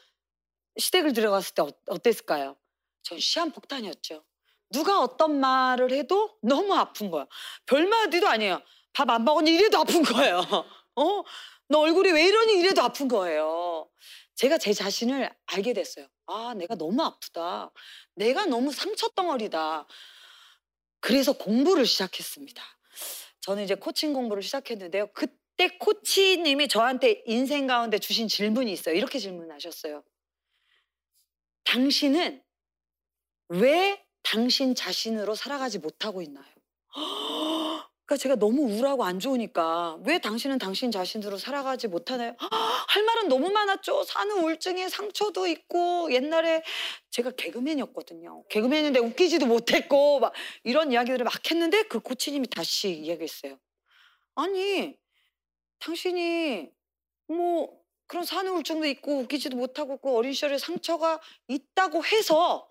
시댁을 0.78 1.12
들어갔을 1.12 1.54
때 1.54 1.62
어, 1.62 1.68
어땠을까요? 1.88 2.56
전 3.02 3.18
시한폭탄이었죠. 3.18 4.24
누가 4.70 5.00
어떤 5.00 5.38
말을 5.40 5.92
해도 5.92 6.36
너무 6.42 6.74
아픈 6.74 7.10
거야. 7.10 7.26
별마디도 7.66 8.28
아니에요. 8.28 8.60
밥 8.92 9.08
안 9.10 9.24
먹었니 9.24 9.52
이래도 9.54 9.78
아픈 9.78 10.02
거예요. 10.02 10.40
어? 10.96 11.22
너 11.68 11.78
얼굴이 11.80 12.10
왜 12.12 12.26
이러니 12.26 12.58
이래도 12.58 12.82
아픈 12.82 13.08
거예요. 13.08 13.88
제가 14.34 14.58
제 14.58 14.72
자신을 14.72 15.30
알게 15.46 15.72
됐어요. 15.72 16.06
아, 16.26 16.54
내가 16.54 16.74
너무 16.74 17.02
아프다. 17.02 17.70
내가 18.14 18.46
너무 18.46 18.72
상처 18.72 19.08
덩어리다. 19.10 19.86
그래서 21.00 21.32
공부를 21.32 21.86
시작했습니다. 21.86 22.62
저는 23.40 23.64
이제 23.64 23.74
코칭 23.74 24.12
공부를 24.12 24.42
시작했는데요. 24.42 25.12
그때 25.12 25.68
코치님이 25.78 26.68
저한테 26.68 27.22
인생 27.26 27.66
가운데 27.66 27.98
주신 27.98 28.26
질문이 28.26 28.72
있어요. 28.72 28.94
이렇게 28.94 29.18
질문하셨어요. 29.18 30.02
당신은 31.64 32.42
왜 33.48 34.04
당신 34.22 34.74
자신으로 34.74 35.34
살아가지 35.34 35.78
못하고 35.78 36.22
있나요? 36.22 36.46
그러니까 38.06 38.22
제가 38.22 38.34
너무 38.36 38.62
우울하고 38.62 39.04
안 39.04 39.18
좋으니까 39.18 39.98
왜 40.04 40.18
당신은 40.18 40.58
당신 40.58 40.90
자신으로 40.90 41.38
살아가지 41.38 41.88
못하나요? 41.88 42.36
할 42.88 43.02
말은 43.02 43.28
너무 43.28 43.50
많았죠. 43.50 44.04
사는 44.04 44.36
우울증에 44.42 44.88
상처도 44.90 45.46
있고 45.46 46.12
옛날에 46.12 46.62
제가 47.10 47.30
개그맨이었거든요. 47.30 48.44
개그맨인데 48.50 49.00
웃기지도 49.00 49.46
못했고 49.46 50.20
막 50.20 50.34
이런 50.64 50.92
이야기들을 50.92 51.24
막 51.24 51.50
했는데 51.50 51.82
그 51.84 52.00
코치님이 52.00 52.48
다시 52.48 52.90
이야기했어요. 52.90 53.58
아니 54.34 54.94
당신이 55.78 56.68
뭐 57.28 57.70
그런 58.06 58.24
사는 58.26 58.50
우울증도 58.52 58.86
있고 58.86 59.20
웃기지도 59.20 59.56
못하고 59.56 59.96
그 59.96 60.14
어린 60.14 60.34
시절에 60.34 60.58
상처가 60.58 61.20
있다고 61.48 62.04
해서 62.04 62.68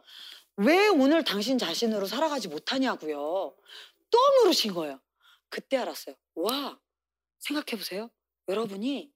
왜 0.57 0.87
오늘 0.89 1.23
당신 1.23 1.57
자신으로 1.57 2.05
살아가지 2.05 2.47
못하냐고요. 2.49 3.55
또 4.11 4.19
물으신 4.41 4.75
거예요. 4.75 4.99
그때 5.53 5.77
알았어요. 5.77 6.15
와, 6.33 6.79
생각해 7.37 7.77
보세요. 7.77 8.09
여러분이 8.47 9.13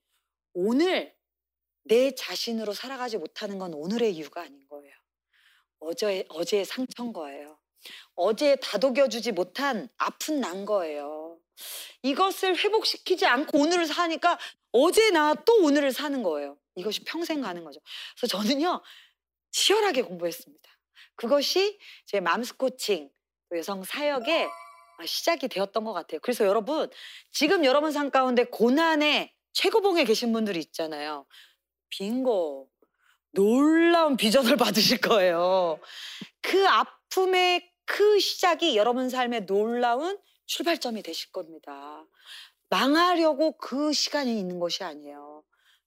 오늘 0.54 1.16
내 1.84 2.14
자신으로 2.14 2.74
살아가지 2.74 3.18
못하는 3.18 3.58
건 3.58 3.74
오늘의 3.74 4.16
이유가 4.16 4.42
아닌 4.42 4.68
거예요. 4.68 4.94
어제, 5.80 6.26
어제의 6.30 6.66
상처인 6.66 7.12
거예요. 7.12 7.58
어제 8.14 8.56
다독여주지 8.58 9.32
못한 9.32 9.90
아픈 9.98 10.40
난 10.40 10.66
거예요. 10.66 11.40
이것을 12.04 12.56
회복시키지 12.56 13.26
않고 13.26 13.58
오늘을 13.58 13.88
사니까 13.88 14.38
어제 14.72 15.10
나 15.10 15.34
또 15.34 15.64
오늘을 15.64 15.92
사는 15.92 16.22
거예요. 16.22 16.60
이것이 16.76 17.04
평생 17.04 17.42
가는 17.42 17.64
거죠. 17.64 17.80
그래서 18.16 18.38
저는요, 18.38 18.84
치열하게 19.50 20.04
공부했습니다. 20.04 20.70
그것이 21.16 21.80
제 22.06 22.20
맘스 22.20 22.58
코칭, 22.58 23.10
또 23.50 23.58
여성 23.58 23.84
사역의 23.84 24.48
시작이 25.06 25.48
되었던 25.48 25.84
것 25.84 25.94
같아요. 25.94 26.20
그래서 26.22 26.46
여러분 26.46 26.90
지금 27.32 27.66
여러분 27.66 27.92
삶 27.92 28.10
가운데 28.10 28.44
고난의 28.46 29.32
최고봉에 29.54 30.04
계신 30.04 30.34
분들이 30.34 30.60
있잖아요. 30.60 31.26
빙고 31.90 32.70
놀라운 33.32 34.18
비전을 34.18 34.58
받으실 34.58 35.00
거예요. 35.00 35.80
그 36.42 36.68
아픔의 36.68 37.72
그 37.86 38.20
시작이 38.20 38.76
여러분 38.78 39.10
삶의 39.10 39.46
놀라운 39.46 40.20
출발점이 40.46 41.04
되실 41.04 41.32
겁니다. 41.32 42.06
망하려고 42.70 43.58
그 43.58 43.94
시간이 43.94 44.38
있는 44.38 44.60
것이 44.60 44.84
아니에요. 44.84 45.44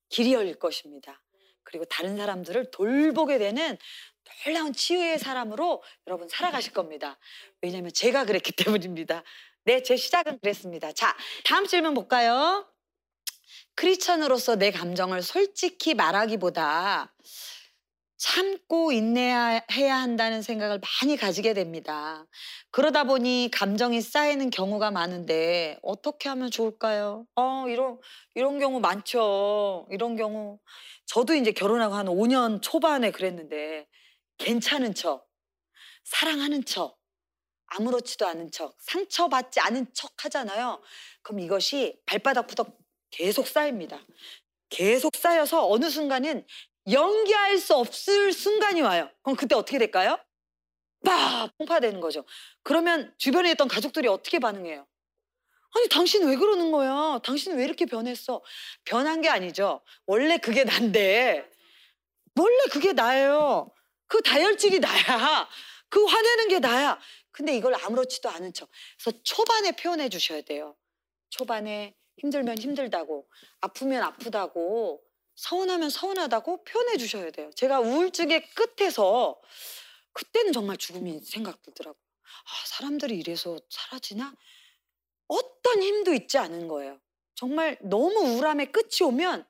길이 0.09 0.33
열릴 0.33 0.59
것입니다. 0.59 1.23
그리고 1.71 1.85
다른 1.85 2.17
사람들을 2.17 2.71
돌보게 2.73 3.39
되는 3.39 3.79
놀라운 4.45 4.73
치유의 4.73 5.19
사람으로 5.19 5.83
여러분 6.07 6.29
살아가실 6.29 6.73
겁니다. 6.73 7.19
왜냐하면 7.63 7.93
제가 7.93 8.25
그랬기 8.25 8.53
때문입니다. 8.57 9.23
네, 9.65 9.83
제 9.83 9.97
시작은 9.97 10.41
그랬습니다. 10.41 10.93
자, 10.93 11.17
다음 11.45 11.67
질문 11.67 11.95
볼까요? 11.95 12.67
크리스천으로서 13.75 14.57
내 14.57 14.71
감정을 14.71 15.23
솔직히 15.23 15.95
말하기보다 15.95 17.15
참고 18.21 18.93
인내해야 18.93 19.63
한다는 19.97 20.43
생각을 20.43 20.79
많이 20.79 21.17
가지게 21.17 21.55
됩니다. 21.55 22.27
그러다 22.71 23.05
보니 23.05 23.49
감정이 23.51 24.03
쌓이는 24.03 24.51
경우가 24.51 24.91
많은데 24.91 25.79
어떻게 25.83 26.29
하면 26.29 26.51
좋을까요? 26.51 27.25
어, 27.35 27.65
이런 27.67 27.99
이런 28.35 28.59
경우 28.59 28.79
많죠. 28.79 29.89
이런 29.91 30.17
경우 30.17 30.59
저도 31.07 31.35
이제 31.35 31.51
결혼하고 31.53 31.95
한 31.95 32.09
5년 32.09 32.61
초반에 32.61 33.11
그랬는데 33.11 33.87
괜찮은 34.37 34.95
척, 34.95 35.27
사랑하는 36.05 36.67
척, 36.67 36.99
아무렇지도 37.69 38.27
않은 38.27 38.51
척, 38.51 38.77
상처받지 38.81 39.61
않은 39.61 39.95
척 39.95 40.13
하잖아요. 40.27 40.83
그럼 41.23 41.41
이것이 41.41 41.99
발바닥부터 42.05 42.67
계속 43.11 43.49
쌓입니다. 43.49 43.99
계속 44.69 45.17
쌓여서 45.17 45.69
어느 45.69 45.91
순간은 45.91 46.47
연기할 46.91 47.59
수 47.59 47.75
없을 47.75 48.33
순간이 48.33 48.81
와요. 48.81 49.11
그럼 49.23 49.37
그때 49.37 49.55
어떻게 49.55 49.79
될까요? 49.79 50.19
빡! 51.05 51.51
폭파되는 51.59 52.01
거죠. 52.01 52.25
그러면 52.63 53.15
주변에 53.19 53.51
있던 53.53 53.69
가족들이 53.69 54.09
어떻게 54.09 54.39
반응해요? 54.39 54.87
아니, 55.77 55.89
당신 55.89 56.27
왜 56.27 56.37
그러는 56.37 56.73
거야? 56.73 57.21
당신 57.23 57.57
왜 57.57 57.65
이렇게 57.65 57.87
변했어? 57.87 58.43
변한 58.85 59.21
게 59.21 59.29
아니죠. 59.29 59.83
원래 60.07 60.39
그게 60.39 60.65
난데, 60.65 61.49
원래 62.37 62.65
그게 62.73 62.93
나예요. 62.93 63.73
그 64.07 64.21
다혈질이 64.23 64.81
나야. 64.81 65.49
그 65.89 66.05
화내는 66.05 66.49
게 66.49 66.59
나야. 66.59 66.99
근데 67.31 67.57
이걸 67.57 67.75
아무렇지도 67.75 68.29
않은 68.29 68.53
척. 68.53 68.69
그래서 68.99 69.19
초반에 69.23 69.73
표현해 69.73 70.09
주셔야 70.09 70.43
돼요. 70.43 70.77
초반에 71.31 71.95
힘들면 72.19 72.59
힘들다고, 72.59 73.29
아프면 73.61 74.03
아프다고, 74.03 75.01
서운하면 75.41 75.89
서운하다고 75.89 76.65
표현해 76.65 76.99
주셔야 76.99 77.31
돼요. 77.31 77.51
제가 77.55 77.81
우울증의 77.81 78.51
끝에서 78.51 79.41
그때는 80.13 80.53
정말 80.53 80.77
죽음이 80.77 81.21
생각들더라고요. 81.21 81.99
아, 81.99 82.67
사람들이 82.67 83.17
이래서 83.17 83.59
사라지나? 83.71 84.35
어떤 85.29 85.83
힘도 85.83 86.13
있지 86.13 86.37
않은 86.37 86.69
거예요. 86.69 87.01
정말 87.35 87.79
너무 87.81 88.19
우울함의 88.21 88.71
끝이 88.71 89.03
오면 89.03 89.47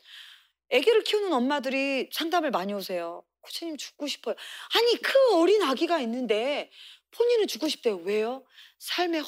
아기를 0.72 1.02
키우는 1.02 1.32
엄마들이 1.32 2.08
상담을 2.12 2.52
많이 2.52 2.72
오세요. 2.72 3.24
코치님 3.40 3.76
죽고 3.76 4.06
싶어요. 4.06 4.36
아니 4.76 4.96
그 5.02 5.40
어린 5.40 5.60
아기가 5.62 5.98
있는데 6.02 6.70
본인은 7.10 7.48
죽고 7.48 7.66
싶대요. 7.66 7.96
왜요? 7.96 8.44
삶에 8.78 9.22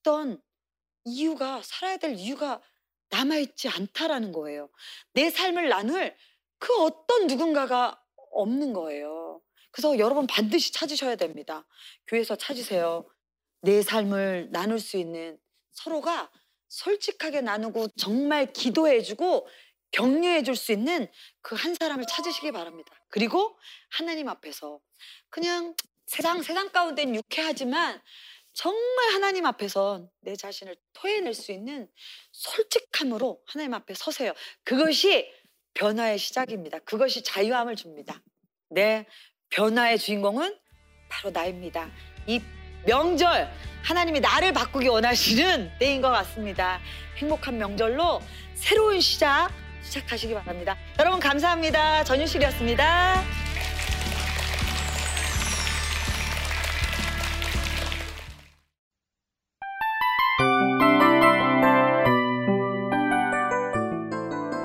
어떤 0.00 0.42
이유가 1.04 1.62
살아야 1.62 1.98
될 1.98 2.14
이유가 2.16 2.60
남아있지 3.10 3.68
않다라는 3.68 4.32
거예요. 4.32 4.68
내 5.12 5.30
삶을 5.30 5.68
나눌 5.68 6.14
그 6.58 6.74
어떤 6.82 7.26
누군가가 7.26 8.00
없는 8.32 8.72
거예요. 8.72 9.40
그래서 9.70 9.98
여러분 9.98 10.26
반드시 10.26 10.72
찾으셔야 10.72 11.16
됩니다. 11.16 11.66
교회에서 12.06 12.36
찾으세요. 12.36 13.08
내 13.62 13.82
삶을 13.82 14.48
나눌 14.52 14.78
수 14.78 14.96
있는 14.96 15.38
서로가 15.72 16.30
솔직하게 16.68 17.40
나누고 17.42 17.88
정말 17.96 18.52
기도해주고 18.52 19.48
격려해 19.92 20.42
줄 20.42 20.56
수 20.56 20.72
있는 20.72 21.08
그 21.42 21.54
한 21.54 21.74
사람을 21.74 22.04
찾으시기 22.06 22.52
바랍니다. 22.52 22.92
그리고 23.10 23.56
하나님 23.90 24.28
앞에서 24.28 24.80
그냥 25.30 25.74
세상 26.06 26.42
세상 26.42 26.70
가운데는 26.70 27.14
유쾌하지만 27.14 28.00
정말 28.54 29.12
하나님 29.12 29.44
앞에서 29.46 30.08
내 30.20 30.36
자신을 30.36 30.76
토해낼 30.92 31.34
수 31.34 31.52
있는 31.52 31.88
솔직함으로 32.32 33.40
하나님 33.46 33.74
앞에 33.74 33.94
서세요. 33.94 34.32
그것이 34.62 35.28
변화의 35.74 36.18
시작입니다. 36.18 36.78
그것이 36.80 37.22
자유함을 37.22 37.74
줍니다. 37.76 38.22
네, 38.70 39.06
변화의 39.50 39.98
주인공은 39.98 40.56
바로 41.08 41.30
나입니다. 41.30 41.90
이 42.26 42.40
명절 42.86 43.50
하나님이 43.82 44.20
나를 44.20 44.52
바꾸기 44.52 44.88
원하시는 44.88 45.78
때인 45.78 46.00
것 46.00 46.10
같습니다. 46.10 46.80
행복한 47.16 47.58
명절로 47.58 48.20
새로운 48.54 49.00
시작 49.00 49.50
시작하시기 49.82 50.32
바랍니다. 50.32 50.76
여러분 50.98 51.20
감사합니다. 51.20 52.04
전유실이었습니다. 52.04 53.43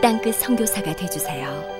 땅끝 0.00 0.34
성교사가 0.36 0.96
되주세요 0.96 1.79